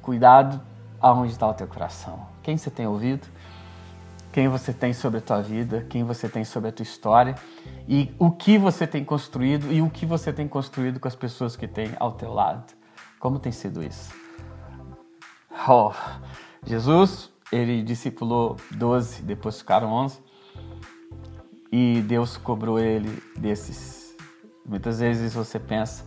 Cuidado 0.00 0.60
aonde 1.00 1.32
está 1.32 1.46
o 1.46 1.54
teu 1.54 1.66
coração. 1.66 2.26
Quem 2.42 2.56
você 2.56 2.70
tem 2.70 2.86
ouvido? 2.86 3.26
Quem 4.32 4.48
você 4.48 4.72
tem 4.72 4.92
sobre 4.92 5.18
a 5.18 5.20
tua 5.20 5.42
vida? 5.42 5.86
Quem 5.88 6.04
você 6.04 6.28
tem 6.28 6.44
sobre 6.44 6.68
a 6.68 6.72
tua 6.72 6.82
história? 6.82 7.34
E 7.88 8.14
o 8.18 8.30
que 8.30 8.58
você 8.58 8.86
tem 8.86 9.04
construído 9.04 9.72
e 9.72 9.82
o 9.82 9.90
que 9.90 10.06
você 10.06 10.32
tem 10.32 10.46
construído 10.46 11.00
com 11.00 11.08
as 11.08 11.16
pessoas 11.16 11.56
que 11.56 11.66
têm 11.66 11.92
ao 11.98 12.12
teu 12.12 12.32
lado? 12.32 12.72
Como 13.18 13.38
tem 13.38 13.52
sido 13.52 13.82
isso? 13.82 14.12
Oh, 15.68 15.92
Jesus, 16.64 17.30
ele 17.50 17.82
discipulou 17.82 18.56
12, 18.70 19.22
depois 19.22 19.58
ficaram 19.58 19.92
11. 19.92 20.18
E 21.72 22.00
Deus 22.02 22.36
cobrou 22.36 22.78
ele 22.78 23.22
desses 23.36 24.00
Muitas 24.70 25.00
vezes 25.00 25.34
você 25.34 25.58
pensa 25.58 26.04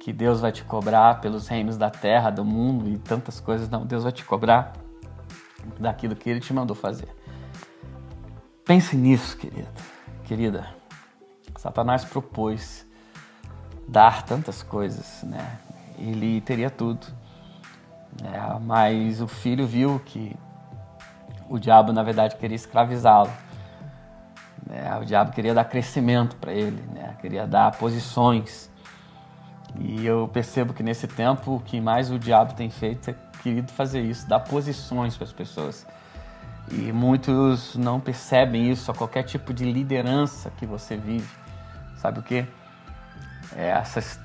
que 0.00 0.12
Deus 0.12 0.40
vai 0.40 0.52
te 0.52 0.62
cobrar 0.62 1.18
pelos 1.20 1.48
reinos 1.48 1.78
da 1.78 1.88
terra, 1.88 2.28
do 2.28 2.44
mundo 2.44 2.88
e 2.90 2.98
tantas 2.98 3.40
coisas. 3.40 3.70
Não, 3.70 3.86
Deus 3.86 4.02
vai 4.02 4.12
te 4.12 4.22
cobrar 4.22 4.74
daquilo 5.80 6.14
que 6.14 6.28
Ele 6.28 6.40
te 6.40 6.52
mandou 6.52 6.76
fazer. 6.76 7.08
Pense 8.66 8.96
nisso, 8.96 9.36
querido, 9.38 9.68
querida. 10.24 10.68
Satanás 11.56 12.04
propôs 12.04 12.84
dar 13.88 14.22
tantas 14.24 14.62
coisas, 14.62 15.22
né? 15.22 15.58
Ele 15.98 16.42
teria 16.42 16.68
tudo, 16.68 17.06
né? 18.20 18.58
mas 18.60 19.22
o 19.22 19.26
filho 19.26 19.66
viu 19.66 19.98
que 20.04 20.36
o 21.48 21.58
diabo 21.58 21.92
na 21.92 22.02
verdade 22.02 22.36
queria 22.36 22.56
escravizá-lo 22.56 23.32
né? 24.66 24.98
O 25.00 25.04
diabo 25.04 25.32
queria 25.32 25.54
dar 25.54 25.64
crescimento 25.64 26.36
para 26.36 26.52
ele, 26.52 26.82
né? 26.92 27.14
queria 27.20 27.46
dar 27.46 27.70
posições. 27.78 28.70
E 29.78 30.04
eu 30.04 30.28
percebo 30.32 30.74
que 30.74 30.82
nesse 30.82 31.06
tempo 31.06 31.56
o 31.56 31.60
que 31.60 31.80
mais 31.80 32.10
o 32.10 32.18
diabo 32.18 32.54
tem 32.54 32.68
feito 32.68 33.10
é 33.10 33.14
querido 33.42 33.70
fazer 33.72 34.00
isso, 34.00 34.28
dar 34.28 34.40
posições 34.40 35.16
para 35.16 35.24
as 35.24 35.32
pessoas. 35.32 35.86
E 36.70 36.92
muitos 36.92 37.76
não 37.76 38.00
percebem 38.00 38.70
isso 38.70 38.90
a 38.90 38.94
qualquer 38.94 39.22
tipo 39.22 39.54
de 39.54 39.64
liderança 39.70 40.50
que 40.50 40.66
você 40.66 40.96
vive. 40.96 41.28
Sabe 41.96 42.20
o 42.20 42.22
que? 42.22 42.46
É 43.54 43.68
essas 43.68 44.18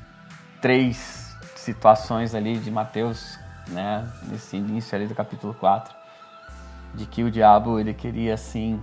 três 0.60 1.38
situações 1.56 2.34
ali 2.34 2.58
de 2.58 2.72
Mateus, 2.72 3.40
né, 3.68 4.08
nesse 4.24 4.58
início 4.58 4.96
ali 4.96 5.08
do 5.08 5.14
capítulo 5.14 5.54
4, 5.54 5.96
de 6.96 7.06
que 7.06 7.24
o 7.24 7.30
diabo 7.30 7.80
ele 7.80 7.94
queria 7.94 8.34
assim 8.34 8.80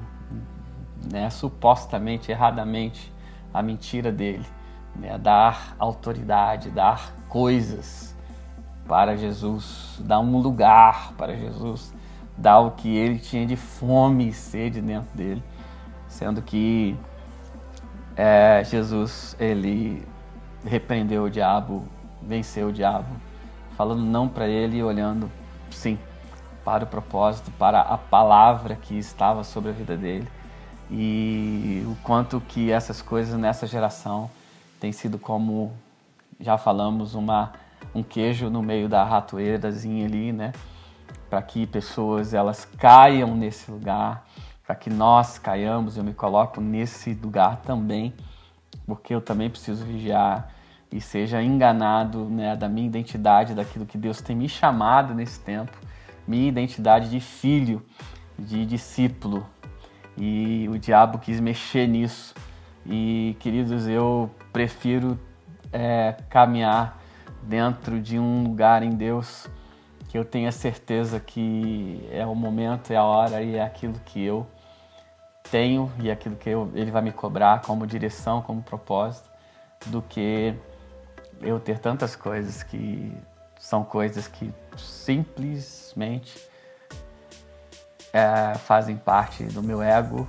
né, 1.11 1.29
supostamente, 1.31 2.31
erradamente, 2.31 3.13
a 3.53 3.63
mentira 3.63 4.13
dele, 4.13 4.47
né, 4.95 5.19
dar 5.19 5.75
autoridade, 5.79 6.71
dar 6.71 7.13
coisas 7.29 8.17
para 8.87 9.17
Jesus, 9.17 10.01
dar 10.01 10.21
um 10.21 10.39
lugar 10.39 11.13
para 11.13 11.37
Jesus, 11.37 11.93
dar 12.39 12.61
o 12.61 12.71
que 12.71 12.97
ele 12.97 13.19
tinha 13.19 13.45
de 13.45 13.57
fome 13.57 14.29
e 14.29 14.33
sede 14.33 14.81
dentro 14.81 15.09
dele, 15.15 15.43
sendo 16.09 16.41
que 16.41 16.97
é, 18.17 18.63
Jesus 18.65 19.37
ele 19.39 20.07
repreendeu 20.65 21.25
o 21.25 21.31
diabo, 21.31 21.85
venceu 22.23 22.69
o 22.69 22.73
diabo, 22.73 23.09
falando 23.77 24.03
não 24.03 24.29
para 24.29 24.47
ele 24.47 24.79
e 24.79 24.83
olhando 24.83 25.31
sim 25.71 25.99
para 26.65 26.85
o 26.85 26.87
propósito, 26.87 27.51
para 27.53 27.81
a 27.81 27.99
palavra 27.99 28.77
que 28.77 28.97
estava 28.97 29.43
sobre 29.43 29.71
a 29.71 29.73
vida 29.73 29.97
dele 29.97 30.29
e 30.91 31.85
o 31.87 31.97
quanto 32.03 32.41
que 32.41 32.71
essas 32.71 33.03
coisas 33.03 33.39
nessa 33.39 33.67
geração 33.67 34.31
tem 34.81 34.93
sido 34.93 35.19
como 35.19 35.73
já 36.41 36.57
falamos 36.57 37.15
uma 37.15 37.53
um 37.95 38.03
queijo 38.03 38.51
no 38.51 38.63
meio 38.63 38.89
da 38.89 39.03
ratoeirazinha 39.05 40.07
ali, 40.07 40.33
né? 40.33 40.53
Para 41.29 41.43
que 41.43 41.67
pessoas 41.67 42.33
elas 42.33 42.65
caiam 42.65 43.35
nesse 43.35 43.71
lugar, 43.71 44.27
para 44.67 44.75
que 44.75 44.91
nós 44.91 45.39
caiamos, 45.39 45.97
eu 45.97 46.05
me 46.05 46.13
coloco 46.13 46.61
nesse 46.61 47.15
lugar 47.15 47.63
também, 47.63 48.15
porque 48.87 49.15
eu 49.15 49.21
também 49.21 49.49
preciso 49.49 49.85
vigiar 49.85 50.51
e 50.91 51.01
seja 51.01 51.43
enganado, 51.43 52.25
né, 52.25 52.57
da 52.57 52.69
minha 52.69 52.87
identidade, 52.87 53.55
daquilo 53.55 53.85
que 53.85 53.99
Deus 53.99 54.21
tem 54.21 54.35
me 54.35 54.49
chamado 54.49 55.15
nesse 55.15 55.41
tempo, 55.41 55.73
minha 56.27 56.49
identidade 56.49 57.11
de 57.11 57.21
filho, 57.21 57.85
de 58.39 58.65
discípulo, 58.65 59.47
e 60.17 60.69
o 60.71 60.79
diabo 60.79 61.19
quis 61.19 61.41
mexer 61.41 61.87
nisso. 61.87 62.35
E, 62.85 63.37
queridos, 63.39 63.87
eu 63.87 64.31
prefiro 64.53 65.19
é, 65.73 66.17
caminhar 66.29 66.99
dentro 67.43 68.01
de 68.01 68.19
um 68.19 68.43
lugar 68.43 68.83
em 68.83 68.91
Deus 68.91 69.49
que 70.09 70.17
eu 70.17 70.25
tenha 70.25 70.51
certeza 70.51 71.21
que 71.21 72.09
é 72.11 72.27
o 72.27 72.35
momento, 72.35 72.91
é 72.91 72.97
a 72.97 73.05
hora 73.05 73.43
e 73.43 73.57
é 73.57 73.63
aquilo 73.63 74.01
que 74.07 74.25
eu 74.25 74.47
tenho 75.51 75.93
e 76.01 76.11
aquilo 76.11 76.35
que 76.35 76.49
eu, 76.49 76.71
ele 76.75 76.91
vai 76.91 77.03
me 77.03 77.13
cobrar 77.13 77.61
como 77.61 77.87
direção, 77.87 78.41
como 78.41 78.63
propósito, 78.63 79.31
do 79.87 80.01
que 80.03 80.55
eu 81.43 81.61
ter 81.61 81.79
tantas 81.79 82.17
coisas 82.17 82.63
que 82.63 83.15
são 83.59 83.85
coisas 83.85 84.27
que 84.27 84.53
simplesmente 84.77 86.41
é, 88.13 88.55
fazem 88.57 88.97
parte 88.97 89.45
do 89.45 89.63
meu 89.63 89.83
ego, 89.83 90.27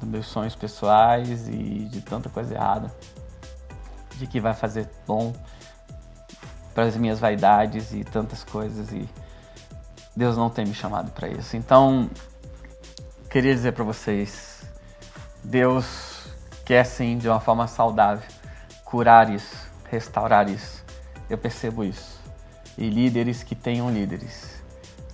dos 0.00 0.08
meus 0.08 0.26
sonhos 0.26 0.54
pessoais 0.54 1.48
e 1.48 1.86
de 1.86 2.00
tanta 2.02 2.28
coisa 2.28 2.54
errada, 2.54 2.94
de 4.16 4.26
que 4.26 4.38
vai 4.38 4.52
fazer 4.52 4.88
bom 5.06 5.32
para 6.74 6.84
as 6.84 6.96
minhas 6.96 7.20
vaidades 7.20 7.92
e 7.92 8.02
tantas 8.02 8.42
coisas 8.42 8.92
e 8.92 9.08
Deus 10.16 10.36
não 10.36 10.50
tem 10.50 10.66
me 10.66 10.74
chamado 10.74 11.10
para 11.12 11.28
isso. 11.28 11.56
Então, 11.56 12.10
queria 13.30 13.54
dizer 13.54 13.72
para 13.72 13.84
vocês, 13.84 14.62
Deus 15.42 16.28
quer 16.64 16.84
sim, 16.84 17.18
de 17.18 17.28
uma 17.28 17.40
forma 17.40 17.66
saudável, 17.66 18.28
curar 18.84 19.30
isso, 19.30 19.68
restaurar 19.90 20.48
isso. 20.48 20.84
Eu 21.28 21.38
percebo 21.38 21.84
isso. 21.84 22.20
E 22.76 22.88
líderes 22.88 23.42
que 23.42 23.54
tenham 23.54 23.90
líderes, 23.90 24.62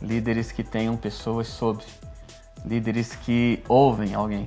líderes 0.00 0.50
que 0.50 0.64
tenham 0.64 0.96
pessoas 0.96 1.46
sobre 1.46 1.84
líderes 2.64 3.14
que 3.14 3.62
ouvem 3.68 4.14
alguém, 4.14 4.44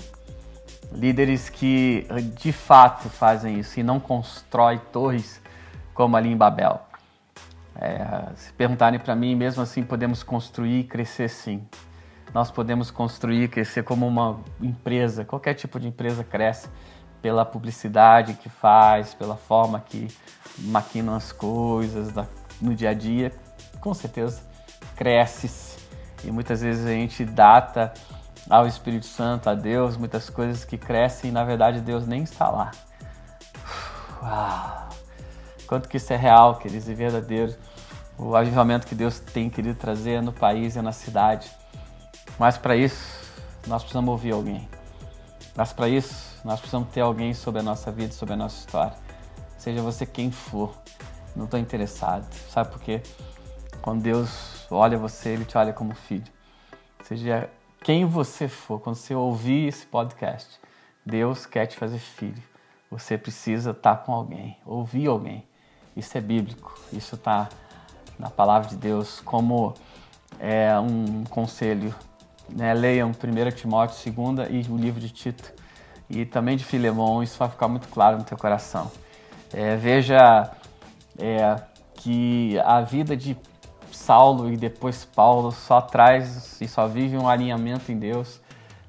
líderes 0.92 1.50
que 1.50 2.08
de 2.40 2.52
fato 2.52 3.10
fazem 3.10 3.60
isso 3.60 3.80
e 3.80 3.84
não 3.84 4.00
constrói 4.00 4.80
torres 4.92 5.42
como 5.94 6.16
ali 6.16 6.30
em 6.30 6.38
Babel. 6.38 6.82
É, 7.76 8.32
se 8.36 8.54
perguntarem 8.54 9.00
para 9.00 9.16
mim, 9.16 9.36
mesmo 9.36 9.64
assim, 9.64 9.84
podemos 9.84 10.24
construir 10.24 10.82
e 10.82 10.84
crescer 10.84 11.30
sim. 11.30 11.68
Nós 12.34 12.50
podemos 12.50 12.90
construir 12.90 13.44
e 13.44 13.48
crescer 13.48 13.84
como 13.84 14.08
uma 14.08 14.40
empresa, 14.62 15.24
qualquer 15.24 15.54
tipo 15.54 15.80
de 15.80 15.88
empresa 15.88 16.24
cresce 16.24 16.68
pela 17.22 17.46
publicidade 17.46 18.34
que 18.34 18.50
faz, 18.50 19.14
pela 19.14 19.36
forma 19.36 19.80
que 19.80 20.08
maquinam 20.58 21.16
as 21.16 21.32
coisas 21.32 22.12
no 22.62 22.76
dia 22.76 22.90
a 22.90 22.94
dia, 22.94 23.32
com 23.80 23.94
certeza 23.94 24.42
cresce. 24.96 25.78
E 26.24 26.32
muitas 26.32 26.62
vezes 26.62 26.86
a 26.86 26.92
gente 26.92 27.24
data 27.26 27.94
ao 28.50 28.68
Espírito 28.68 29.06
Santo, 29.06 29.50
a 29.50 29.56
Deus, 29.56 29.96
muitas 29.96 30.30
coisas 30.30 30.66
que 30.66 30.78
crescem 30.78 31.30
e 31.30 31.34
na 31.34 31.44
verdade 31.44 31.82
Deus 31.82 32.08
nem 32.08 32.24
está 32.24 32.50
lá. 32.50 32.72
Uau. 34.22 34.83
Quanto 35.74 35.90
que 35.90 35.98
isso 35.98 36.14
é 36.14 36.16
real, 36.16 36.58
queridos, 36.60 36.88
e 36.88 36.94
verdadeiro. 36.94 37.56
O 38.16 38.36
avivamento 38.36 38.86
que 38.86 38.94
Deus 38.94 39.20
tem 39.20 39.50
querido 39.50 39.74
trazer 39.74 40.22
no 40.22 40.32
país 40.32 40.76
e 40.76 40.82
na 40.84 40.92
cidade. 40.92 41.50
Mas 42.38 42.60
para 42.60 42.76
isso, 42.76 43.20
nós 43.66 43.82
precisamos 43.82 44.12
ouvir 44.12 44.34
alguém. 44.34 44.70
Mas 45.56 45.74
para 45.74 45.90
isso, 45.90 46.40
nós 46.46 46.60
precisamos 46.60 46.90
ter 46.90 47.02
alguém 47.02 47.34
sobre 47.34 47.62
a 47.62 47.64
nossa 47.64 47.92
vida, 47.92 48.14
sobre 48.14 48.36
a 48.36 48.38
nossa 48.38 48.56
história. 48.60 48.94
Seja 49.58 49.82
você 49.82 50.06
quem 50.06 50.30
for, 50.30 50.78
não 51.36 51.46
estou 51.46 51.60
interessado. 51.60 52.32
Sabe 52.52 52.70
por 52.70 52.80
quê? 52.80 53.02
Quando 53.82 54.04
Deus 54.04 54.68
olha 54.70 54.96
você, 54.96 55.30
Ele 55.30 55.44
te 55.44 55.58
olha 55.58 55.74
como 55.74 55.96
filho. 55.96 56.32
Seja 57.04 57.50
quem 57.82 58.06
você 58.06 58.48
for, 58.48 58.80
quando 58.80 58.98
você 58.98 59.16
ouvir 59.16 59.70
esse 59.70 59.88
podcast, 59.88 60.60
Deus 61.04 61.48
quer 61.48 61.66
te 61.66 61.78
fazer 61.78 61.98
filho. 61.98 62.44
Você 62.92 63.18
precisa 63.18 63.72
estar 63.72 64.04
com 64.04 64.14
alguém, 64.14 64.56
ouvir 64.68 65.08
alguém. 65.08 65.44
Isso 65.96 66.18
é 66.18 66.22
bíblico, 66.22 66.78
isso 66.92 67.16
está 67.16 67.50
na 68.18 68.30
palavra 68.30 68.70
de 68.70 68.76
Deus 68.76 69.20
como 69.22 69.74
é, 70.40 70.78
um 70.80 71.24
conselho. 71.26 71.94
Né? 72.50 72.74
Leiam 72.74 73.10
1 73.10 73.52
Timóteo 73.56 74.12
2 74.12 74.50
e 74.50 74.72
o 74.72 74.78
livro 74.78 75.00
de 75.00 75.10
Tito 75.10 75.54
e 76.10 76.26
também 76.26 76.58
de 76.58 76.64
Filemão, 76.64 77.24
isso 77.24 77.38
vai 77.38 77.50
ficar 77.50 77.68
muito 77.68 77.88
claro 77.88 78.18
no 78.18 78.24
teu 78.24 78.38
coração. 78.38 78.92
É, 79.52 79.76
veja 79.76 80.52
é, 81.18 81.56
que 81.96 82.60
a 82.60 82.82
vida 82.82 83.16
de 83.16 83.38
Saulo 83.92 84.52
e 84.52 84.58
depois 84.58 85.06
Paulo 85.06 85.52
só 85.52 85.80
traz 85.82 86.60
e 86.60 86.68
só 86.68 86.88
vive 86.88 87.18
um 87.18 87.28
alinhamento 87.28 87.92
em 87.92 87.98
Deus. 87.98 88.42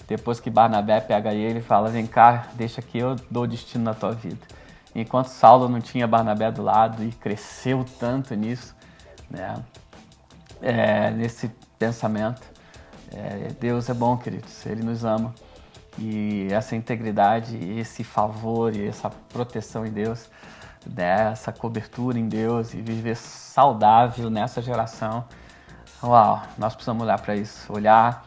Depois 0.07 0.41
que 0.41 0.51
Barnabé 0.51 1.01
pega 1.01 1.33
ele 1.33 1.61
e 1.61 1.63
fala: 1.63 1.89
Vem 1.89 2.07
cá, 2.07 2.49
deixa 2.55 2.83
que 2.83 2.99
eu 2.99 3.17
dou 3.31 3.47
destino 3.47 3.85
na 3.85 3.95
tua 3.95 4.13
vida. 4.13 4.47
Enquanto 4.95 5.27
Saulo 5.27 5.69
não 5.69 5.81
tinha 5.81 6.07
Barnabé 6.07 6.51
do 6.53 6.63
lado 6.63 7.03
e 7.03 7.11
cresceu 7.11 7.85
tanto 7.99 8.35
nisso, 8.35 8.75
né? 9.29 9.57
É, 10.63 11.11
nesse 11.11 11.49
pensamento. 11.79 12.43
É, 13.13 13.49
Deus 13.61 13.89
é 13.89 13.95
bom, 13.95 14.17
queridos, 14.17 14.65
Ele 14.67 14.83
nos 14.83 15.05
ama. 15.05 15.35
E 15.99 16.49
essa 16.51 16.75
integridade, 16.75 17.57
esse 17.57 18.03
favor 18.03 18.75
e 18.75 18.87
essa 18.87 19.11
proteção 19.11 19.87
em 19.87 19.91
Deus 19.91 20.29
dessa 20.87 21.53
cobertura 21.53 22.19
em 22.19 22.29
Deus 22.29 22.75
e 22.75 22.83
viver 22.83 23.17
saudável 23.17 24.29
nessa 24.29 24.61
geração. 24.61 25.25
Uau, 26.03 26.43
nós 26.59 26.75
precisamos 26.75 27.03
olhar 27.03 27.21
para 27.21 27.35
isso, 27.35 27.73
olhar 27.73 28.27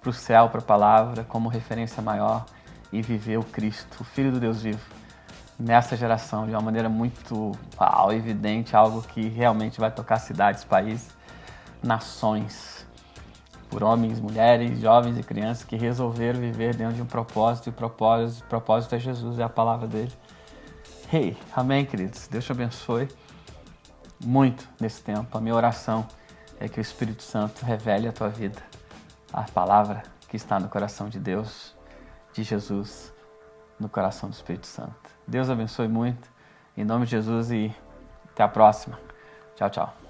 para 0.00 0.10
o 0.10 0.12
céu, 0.12 0.48
para 0.48 0.60
a 0.60 0.64
palavra 0.64 1.24
como 1.24 1.48
referência 1.48 2.02
maior 2.02 2.44
e 2.92 3.02
viver 3.02 3.38
o 3.38 3.42
Cristo, 3.42 4.00
o 4.00 4.04
Filho 4.04 4.30
do 4.30 4.38
Deus 4.38 4.62
vivo, 4.62 4.84
nessa 5.62 5.96
geração 5.96 6.44
de 6.44 6.52
uma 6.52 6.60
maneira 6.60 6.88
muito 6.88 7.52
uau, 7.78 8.12
evidente, 8.12 8.74
algo 8.74 9.00
que 9.00 9.28
realmente 9.28 9.78
vai 9.78 9.90
tocar 9.90 10.18
cidades, 10.18 10.64
países, 10.64 11.08
nações, 11.80 12.84
por 13.70 13.84
homens, 13.84 14.20
mulheres, 14.20 14.80
jovens 14.80 15.16
e 15.16 15.22
crianças 15.22 15.64
que 15.64 15.76
resolveram 15.76 16.40
viver 16.40 16.74
dentro 16.74 16.94
de 16.94 17.02
um 17.02 17.06
propósito 17.06 17.68
e 17.68 17.72
propósito, 17.72 18.44
propósito 18.46 18.96
é 18.96 18.98
Jesus, 18.98 19.38
é 19.38 19.44
a 19.44 19.48
palavra 19.48 19.86
dele. 19.86 20.12
Hey, 21.12 21.36
amém, 21.54 21.86
queridos. 21.86 22.26
Deus 22.26 22.44
te 22.44 22.50
abençoe 22.50 23.08
muito 24.20 24.68
nesse 24.80 25.00
tempo. 25.00 25.38
A 25.38 25.40
minha 25.40 25.54
oração 25.54 26.06
é 26.58 26.68
que 26.68 26.80
o 26.80 26.82
Espírito 26.82 27.22
Santo 27.22 27.64
revele 27.64 28.08
a 28.08 28.12
tua 28.12 28.28
vida, 28.28 28.60
a 29.32 29.42
palavra 29.42 30.02
que 30.28 30.36
está 30.36 30.58
no 30.58 30.68
coração 30.68 31.08
de 31.08 31.20
Deus, 31.20 31.74
de 32.32 32.42
Jesus, 32.42 33.12
no 33.78 33.88
coração 33.88 34.28
do 34.28 34.32
Espírito 34.32 34.66
Santo. 34.66 35.01
Deus 35.26 35.48
abençoe 35.48 35.88
muito, 35.88 36.30
em 36.76 36.84
nome 36.84 37.04
de 37.04 37.12
Jesus 37.12 37.50
e 37.50 37.74
até 38.32 38.42
a 38.42 38.48
próxima. 38.48 38.98
Tchau, 39.56 39.70
tchau. 39.70 40.01